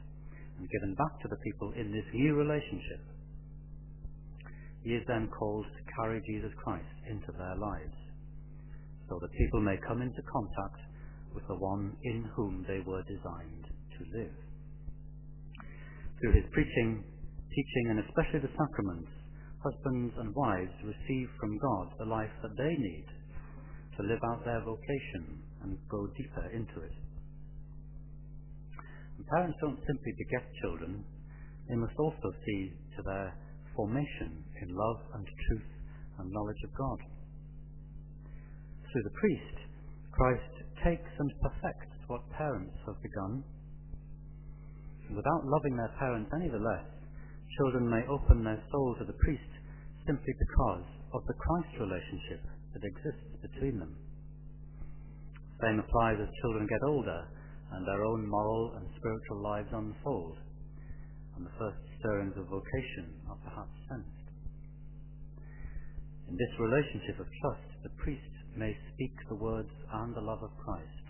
and 0.58 0.68
given 0.70 0.94
back 0.94 1.20
to 1.22 1.28
the 1.28 1.40
people 1.42 1.72
in 1.74 1.90
this 1.90 2.06
new 2.14 2.34
relationship. 2.34 3.02
He 4.84 4.94
is 4.94 5.02
then 5.08 5.28
called 5.32 5.64
to 5.64 5.92
carry 5.96 6.20
Jesus 6.28 6.52
Christ 6.62 6.94
into 7.10 7.32
their 7.32 7.56
lives, 7.56 7.96
so 9.08 9.18
that 9.18 9.32
people 9.32 9.60
may 9.60 9.78
come 9.88 10.02
into 10.02 10.22
contact 10.30 10.78
with 11.34 11.46
the 11.48 11.56
one 11.56 11.96
in 12.04 12.30
whom 12.36 12.64
they 12.68 12.80
were 12.86 13.02
designed 13.02 13.66
to 13.98 14.18
live. 14.18 14.36
Through 16.20 16.32
his 16.32 16.44
preaching, 16.52 17.02
teaching, 17.54 17.86
and 17.90 17.98
especially 18.02 18.42
the 18.42 18.56
sacraments, 18.58 19.10
husbands 19.62 20.12
and 20.18 20.34
wives 20.34 20.74
receive 20.84 21.28
from 21.38 21.56
God 21.56 21.86
the 21.98 22.10
life 22.10 22.34
that 22.42 22.56
they 22.58 22.74
need 22.74 23.06
to 23.96 24.02
live 24.02 24.20
out 24.28 24.44
their 24.44 24.60
vocation 24.60 25.38
and 25.62 25.78
go 25.88 26.06
deeper 26.18 26.50
into 26.52 26.82
it. 26.82 26.96
And 29.16 29.26
parents 29.30 29.56
don't 29.62 29.78
simply 29.86 30.12
beget 30.18 30.44
children, 30.60 31.04
they 31.68 31.76
must 31.76 31.94
also 31.96 32.28
see 32.44 32.74
to 32.96 33.00
their 33.06 33.32
formation 33.76 34.42
in 34.60 34.68
love 34.74 35.00
and 35.14 35.24
truth 35.24 35.70
and 36.18 36.30
knowledge 36.30 36.62
of 36.64 36.74
God. 36.74 37.00
Through 38.90 39.02
the 39.02 39.18
priest, 39.18 39.56
Christ 40.12 40.54
takes 40.84 41.10
and 41.18 41.30
perfects 41.42 41.98
what 42.06 42.22
parents 42.36 42.76
have 42.86 43.00
begun. 43.02 43.42
Without 45.10 45.42
loving 45.46 45.76
their 45.76 45.94
parents 45.98 46.30
any 46.38 46.48
the 46.50 46.58
less, 46.58 46.93
children 47.58 47.88
may 47.88 48.02
open 48.10 48.42
their 48.42 48.62
soul 48.70 48.96
to 48.98 49.04
the 49.04 49.18
priest 49.24 49.52
simply 50.06 50.34
because 50.38 50.86
of 51.14 51.22
the 51.26 51.38
Christ 51.38 51.74
relationship 51.80 52.42
that 52.74 52.84
exists 52.84 53.30
between 53.40 53.78
them. 53.78 53.94
Same 55.62 55.78
applies 55.78 56.18
as 56.20 56.40
children 56.42 56.66
get 56.66 56.82
older 56.82 57.24
and 57.72 57.86
their 57.86 58.04
own 58.04 58.26
moral 58.28 58.74
and 58.76 58.86
spiritual 58.98 59.42
lives 59.42 59.70
unfold, 59.72 60.38
and 61.36 61.46
the 61.46 61.56
first 61.58 61.78
stirrings 61.98 62.36
of 62.36 62.46
vocation 62.46 63.10
are 63.30 63.40
perhaps 63.42 63.74
sensed. 63.88 64.26
In 66.28 66.36
this 66.36 66.54
relationship 66.58 67.18
of 67.20 67.26
trust, 67.40 67.70
the 67.82 67.94
priest 68.02 68.34
may 68.56 68.76
speak 68.94 69.14
the 69.28 69.40
words 69.42 69.70
and 70.02 70.14
the 70.14 70.22
love 70.22 70.42
of 70.42 70.56
Christ, 70.62 71.06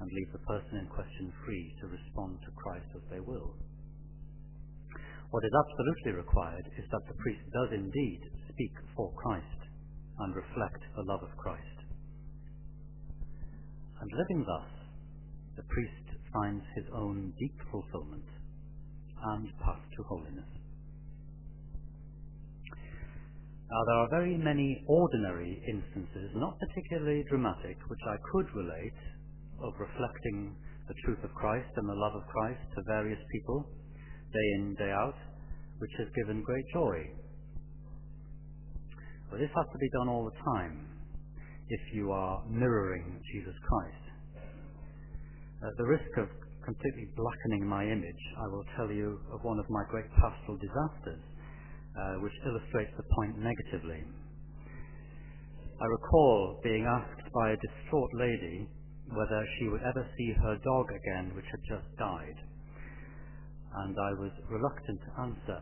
and 0.00 0.10
leave 0.10 0.32
the 0.32 0.46
person 0.46 0.82
in 0.82 0.86
question 0.90 1.32
free 1.46 1.74
to 1.80 1.86
respond 1.86 2.38
to 2.42 2.58
Christ 2.58 2.90
as 2.96 3.02
they 3.10 3.20
will. 3.20 3.54
What 5.32 5.48
is 5.48 5.56
absolutely 5.56 6.12
required 6.12 6.68
is 6.76 6.84
that 6.92 7.08
the 7.08 7.16
priest 7.24 7.40
does 7.56 7.72
indeed 7.72 8.20
speak 8.52 8.74
for 8.94 9.08
Christ 9.16 9.60
and 10.20 10.36
reflect 10.36 10.84
the 10.92 11.08
love 11.08 11.24
of 11.24 11.32
Christ. 11.40 11.78
And 14.04 14.12
living 14.12 14.44
thus, 14.44 14.68
the 15.56 15.64
priest 15.72 16.20
finds 16.36 16.64
his 16.76 16.84
own 16.92 17.32
deep 17.40 17.56
fulfillment 17.72 18.28
and 19.32 19.48
path 19.64 19.80
to 19.96 20.02
holiness. 20.04 20.52
Now, 23.72 23.80
there 23.88 24.00
are 24.04 24.10
very 24.12 24.36
many 24.36 24.84
ordinary 24.86 25.64
instances, 25.64 26.28
not 26.36 26.60
particularly 26.60 27.24
dramatic, 27.30 27.80
which 27.88 28.04
I 28.04 28.20
could 28.20 28.52
relate 28.52 29.00
of 29.64 29.80
reflecting 29.80 30.52
the 30.88 30.98
truth 31.06 31.24
of 31.24 31.32
Christ 31.32 31.72
and 31.76 31.88
the 31.88 31.96
love 31.96 32.20
of 32.20 32.28
Christ 32.28 32.60
to 32.76 32.82
various 32.86 33.20
people, 33.32 33.64
day 34.32 34.48
in, 34.56 34.74
day 34.74 34.90
out, 34.90 35.14
which 35.78 35.92
has 35.98 36.08
given 36.16 36.42
great 36.42 36.64
joy 36.72 36.98
But 39.32 39.40
this 39.40 39.50
has 39.56 39.66
to 39.72 39.78
be 39.78 39.88
done 39.96 40.08
all 40.08 40.28
the 40.28 40.38
time 40.56 40.92
if 41.68 41.80
you 41.94 42.12
are 42.12 42.44
mirroring 42.48 43.18
Jesus 43.32 43.56
Christ. 43.64 44.04
At 45.64 45.72
the 45.78 45.88
risk 45.88 46.12
of 46.18 46.28
completely 46.64 47.08
blackening 47.16 47.66
my 47.66 47.82
image, 47.82 48.22
I 48.36 48.46
will 48.52 48.64
tell 48.76 48.92
you 48.92 49.18
of 49.32 49.40
one 49.42 49.58
of 49.58 49.64
my 49.70 49.84
great 49.88 50.04
pastoral 50.20 50.60
disasters, 50.60 51.24
uh, 51.96 52.20
which 52.20 52.36
illustrates 52.44 52.92
the 52.96 53.08
point 53.16 53.38
negatively. 53.40 54.04
I 55.80 55.86
recall 55.86 56.60
being 56.62 56.84
asked 56.84 57.24
by 57.32 57.52
a 57.52 57.56
distraught 57.56 58.12
lady 58.14 58.68
whether 59.16 59.40
she 59.58 59.68
would 59.68 59.80
ever 59.80 60.06
see 60.16 60.30
her 60.44 60.56
dog 60.62 60.86
again, 60.92 61.32
which 61.34 61.48
had 61.50 61.62
just 61.68 61.88
died. 61.96 62.36
And 63.72 63.96
I 63.96 64.12
was 64.20 64.32
reluctant 64.52 65.00
to 65.00 65.10
answer. 65.20 65.58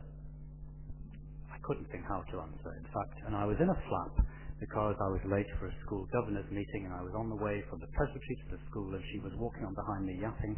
I 1.52 1.58
couldn't 1.62 1.86
think 1.94 2.02
how 2.08 2.26
to 2.26 2.36
answer, 2.42 2.70
in 2.74 2.86
fact, 2.90 3.16
and 3.26 3.36
I 3.36 3.46
was 3.46 3.56
in 3.62 3.70
a 3.70 3.78
flap 3.86 4.26
because 4.58 4.96
I 5.00 5.08
was 5.08 5.22
late 5.24 5.48
for 5.58 5.70
a 5.70 5.74
school 5.86 6.04
governor's 6.12 6.50
meeting 6.52 6.84
and 6.84 6.92
I 6.92 7.00
was 7.00 7.14
on 7.16 7.30
the 7.30 7.40
way 7.40 7.64
from 7.70 7.80
the 7.80 7.88
presbytery 7.96 8.36
to 8.44 8.56
the 8.56 8.60
school 8.68 8.92
and 8.92 9.02
she 9.08 9.18
was 9.24 9.32
walking 9.40 9.64
on 9.64 9.72
behind 9.72 10.04
me 10.04 10.18
yapping. 10.20 10.52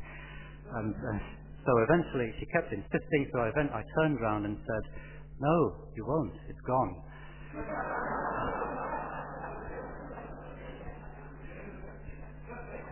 And 0.75 0.95
uh, 0.97 1.19
so 1.63 1.73
eventually 1.87 2.35
she 2.41 2.47
kept 2.51 2.73
insisting, 2.75 3.23
so 3.31 3.47
I, 3.47 3.55
I 3.55 3.83
turned 4.03 4.19
round 4.21 4.47
and 4.47 4.59
said, 4.59 4.85
No, 5.39 5.87
you 5.95 6.03
won't, 6.03 6.35
it's 6.51 6.61
gone. 6.67 6.93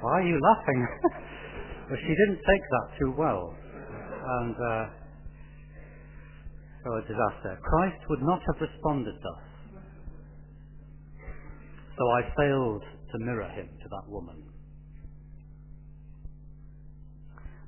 Why 0.00 0.12
are 0.22 0.26
you 0.26 0.38
laughing? 0.38 0.80
but 1.90 1.98
she 1.98 2.14
didn't 2.14 2.38
take 2.38 2.64
that 2.70 2.86
too 3.02 3.12
well. 3.18 3.56
And 4.20 4.54
uh, 4.54 4.86
so 6.84 6.96
a 6.96 7.02
disaster. 7.02 7.60
Christ 7.62 8.00
would 8.08 8.22
not 8.22 8.40
have 8.46 8.60
responded 8.60 9.14
thus. 9.20 9.44
So 11.96 12.04
I 12.08 12.22
failed 12.36 12.84
to 13.12 13.18
mirror 13.18 13.48
him 13.48 13.68
to 13.68 13.88
that 13.88 14.08
woman. 14.08 14.42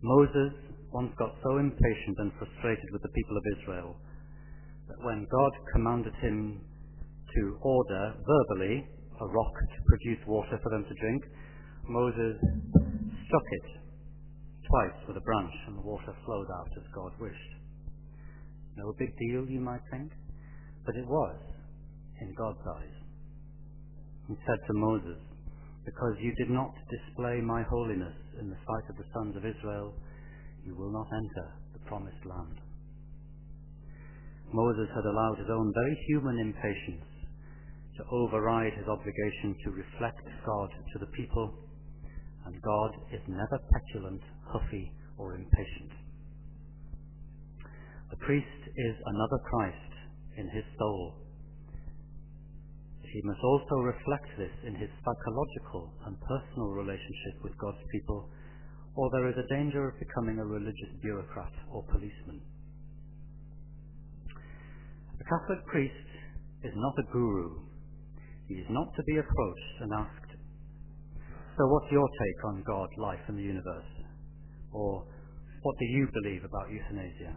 Moses 0.03 0.53
once 0.93 1.13
got 1.19 1.37
so 1.43 1.59
impatient 1.59 2.17
and 2.19 2.33
frustrated 2.39 2.89
with 2.93 3.03
the 3.03 3.13
people 3.15 3.37
of 3.37 3.45
Israel 3.59 3.97
that 4.89 5.05
when 5.05 5.27
God 5.31 5.53
commanded 5.73 6.15
him 6.21 6.61
to 7.37 7.59
order 7.63 8.15
verbally 8.25 8.85
a 9.21 9.27
rock 9.27 9.55
to 9.55 9.79
produce 9.87 10.27
water 10.27 10.59
for 10.63 10.71
them 10.71 10.85
to 10.89 10.95
drink, 11.01 11.23
Moses 11.89 12.37
struck 13.29 13.49
it 13.51 13.82
twice 14.73 15.05
with 15.07 15.21
a 15.21 15.27
branch, 15.29 15.53
and 15.69 15.77
the 15.77 15.85
water 15.85 16.17
flowed 16.25 16.49
out 16.49 16.73
as 16.81 16.95
God 16.97 17.13
wished. 17.21 17.53
No 18.77 18.95
big 18.99 19.13
deal, 19.21 19.45
you 19.45 19.61
might 19.61 19.85
think, 19.93 20.11
but 20.87 20.97
it 20.97 21.05
was 21.05 21.37
in 22.23 22.33
God's 22.33 22.65
eyes. 22.81 22.97
He 24.29 24.35
said 24.49 24.57
to 24.65 24.81
Moses, 24.81 25.21
Because 25.85 26.17
you 26.21 26.33
did 26.41 26.49
not 26.49 26.73
display 26.89 27.45
my 27.45 27.63
holiness 27.69 28.17
in 28.41 28.49
the 28.49 28.57
sight 28.65 28.87
of 28.89 28.97
the 28.97 29.11
sons 29.13 29.37
of 29.37 29.45
Israel, 29.45 29.93
you 30.65 30.75
will 30.75 30.91
not 30.91 31.07
enter 31.13 31.47
the 31.75 31.85
promised 31.85 32.25
land. 32.25 32.57
Moses 34.55 34.89
had 34.95 35.05
allowed 35.05 35.37
his 35.37 35.53
own 35.53 35.69
very 35.75 35.97
human 36.09 36.39
impatience 36.41 37.13
to 38.01 38.09
override 38.09 38.73
his 38.73 38.89
obligation 38.89 39.53
to 39.65 39.71
reflect 39.77 40.25
God 40.47 40.71
to 40.93 40.99
the 40.99 41.13
people 41.13 41.62
and 42.47 42.63
God 42.63 42.91
is 43.13 43.21
never 43.29 43.59
petulant, 43.71 44.23
huffy, 44.49 44.93
or 45.19 45.35
impatient. 45.35 45.93
The 48.11 48.17
priest 48.17 48.63
is 48.77 48.97
another 49.07 49.41
Christ 49.49 49.93
in 50.37 50.49
his 50.49 50.65
soul. 50.79 51.23
He 53.01 53.21
must 53.25 53.41
also 53.45 53.77
reflect 53.85 54.29
this 54.39 54.53
in 54.67 54.75
his 54.75 54.89
psychological 55.05 55.93
and 56.07 56.17
personal 56.21 56.73
relationship 56.73 57.45
with 57.45 57.57
God's 57.59 57.85
people, 57.93 58.31
or 58.97 59.11
there 59.13 59.29
is 59.29 59.37
a 59.37 59.55
danger 59.55 59.89
of 59.89 59.99
becoming 60.01 60.39
a 60.39 60.45
religious 60.45 60.93
bureaucrat 61.03 61.53
or 61.71 61.85
policeman. 61.85 62.41
A 65.21 65.25
Catholic 65.25 65.65
priest 65.67 66.09
is 66.65 66.73
not 66.75 66.99
a 66.99 67.13
guru. 67.13 67.65
He 68.49 68.55
is 68.55 68.67
not 68.71 68.89
to 68.97 69.03
be 69.05 69.17
approached 69.17 69.75
and 69.81 69.93
asked 69.93 70.22
so 71.57 71.67
what's 71.69 71.93
your 71.93 72.09
take 72.09 72.45
on 72.49 72.65
God, 72.67 72.89
life, 72.97 73.21
and 73.29 73.37
the 73.37 73.43
universe? 73.43 73.93
Or 74.73 75.05
what 75.63 75.77
do 75.79 75.85
you 75.85 76.09
believe 76.23 76.45
about 76.45 76.73
euthanasia? 76.73 77.37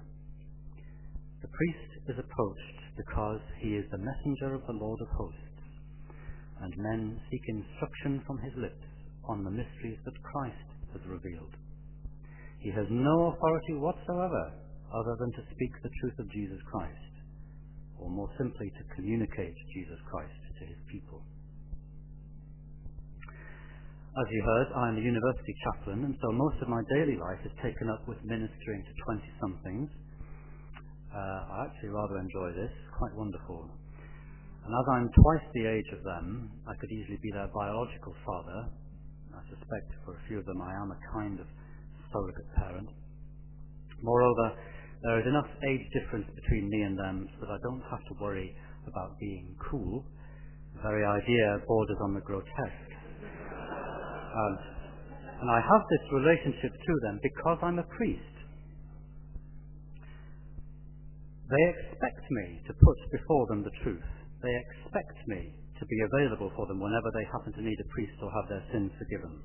The 1.42 1.52
priest 1.52 1.92
is 2.08 2.18
approached 2.18 2.80
because 2.96 3.44
he 3.60 3.76
is 3.76 3.86
the 3.92 4.00
messenger 4.00 4.56
of 4.56 4.66
the 4.66 4.80
Lord 4.80 5.00
of 5.02 5.12
hosts, 5.20 5.62
and 6.64 6.74
men 6.78 7.20
seek 7.30 7.44
instruction 7.48 8.24
from 8.26 8.40
his 8.40 8.56
lips 8.56 8.88
on 9.28 9.44
the 9.44 9.52
mysteries 9.52 10.00
that 10.06 10.24
Christ 10.32 10.70
has 10.94 11.04
revealed. 11.12 11.52
He 12.64 12.72
has 12.72 12.88
no 12.90 13.36
authority 13.36 13.76
whatsoever 13.76 14.44
other 14.96 15.16
than 15.20 15.32
to 15.36 15.50
speak 15.52 15.74
the 15.84 15.92
truth 16.00 16.18
of 16.20 16.32
Jesus 16.32 16.62
Christ, 16.72 17.14
or 18.00 18.10
more 18.10 18.32
simply 18.38 18.72
to 18.72 18.96
communicate 18.96 19.56
Jesus 19.76 20.00
Christ 20.10 20.40
to 20.60 20.66
his 20.66 20.80
people. 20.88 21.22
As 24.16 24.32
you 24.32 24.40
heard, 24.48 24.72
I 24.80 24.88
am 24.88 24.96
a 24.96 25.04
university 25.04 25.52
chaplain, 25.68 26.08
and 26.08 26.16
so 26.24 26.32
most 26.32 26.56
of 26.64 26.72
my 26.72 26.80
daily 26.88 27.20
life 27.20 27.44
is 27.44 27.52
taken 27.60 27.92
up 27.92 28.00
with 28.08 28.16
ministering 28.24 28.80
to 28.80 28.94
20 29.12 29.20
somethings. 29.44 29.92
Uh, 31.12 31.52
I 31.52 31.68
actually 31.68 31.92
rather 31.92 32.16
enjoy 32.24 32.56
this, 32.56 32.72
it's 32.72 32.96
quite 32.96 33.12
wonderful. 33.12 33.68
And 34.64 34.72
as 34.72 34.88
I'm 34.88 35.12
twice 35.12 35.44
the 35.52 35.68
age 35.68 35.92
of 35.92 36.00
them, 36.08 36.48
I 36.64 36.80
could 36.80 36.88
easily 36.96 37.20
be 37.20 37.28
their 37.36 37.52
biological 37.52 38.16
father. 38.24 38.72
I 39.36 39.44
suspect 39.52 39.92
for 40.08 40.16
a 40.16 40.22
few 40.32 40.40
of 40.40 40.48
them 40.48 40.64
I 40.64 40.72
am 40.80 40.96
a 40.96 41.00
kind 41.12 41.36
of 41.44 41.48
surrogate 42.08 42.48
parent. 42.56 42.88
Moreover, 44.00 44.56
there 45.04 45.20
is 45.20 45.28
enough 45.28 45.52
age 45.68 45.84
difference 45.92 46.32
between 46.32 46.72
me 46.72 46.88
and 46.88 46.96
them 46.96 47.28
so 47.36 47.52
that 47.52 47.52
I 47.52 47.60
don't 47.68 47.84
have 47.92 48.04
to 48.08 48.24
worry 48.24 48.56
about 48.88 49.20
being 49.20 49.60
cool. 49.60 50.08
The 50.72 50.88
very 50.88 51.04
idea 51.04 51.60
borders 51.68 52.00
on 52.00 52.16
the 52.16 52.24
grotesque. 52.24 52.95
Um, 54.36 54.54
and 55.42 55.50
I 55.50 55.60
have 55.64 55.84
this 55.90 56.06
relationship 56.12 56.74
to 56.76 56.94
them 57.08 57.20
because 57.24 57.60
I'm 57.64 57.80
a 57.80 57.88
priest. 57.96 58.36
They 61.50 61.64
expect 61.78 62.26
me 62.32 62.62
to 62.68 62.74
put 62.74 62.98
before 63.12 63.48
them 63.48 63.64
the 63.64 63.76
truth. 63.84 64.04
They 64.42 64.54
expect 64.54 65.18
me 65.28 65.54
to 65.80 65.86
be 65.86 66.00
available 66.02 66.52
for 66.56 66.66
them 66.68 66.80
whenever 66.80 67.12
they 67.14 67.26
happen 67.32 67.54
to 67.54 67.62
need 67.62 67.78
a 67.80 67.90
priest 67.94 68.18
or 68.24 68.32
have 68.32 68.50
their 68.50 68.64
sins 68.72 68.92
forgiven. 68.98 69.40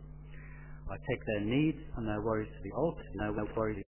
I 0.90 0.96
take 0.96 1.22
their 1.26 1.44
needs 1.46 1.78
and 1.96 2.08
their 2.08 2.22
worries 2.22 2.50
to 2.50 2.60
the 2.64 2.74
altar, 2.74 3.04
and 3.14 3.36
their 3.38 3.46
worries 3.54 3.84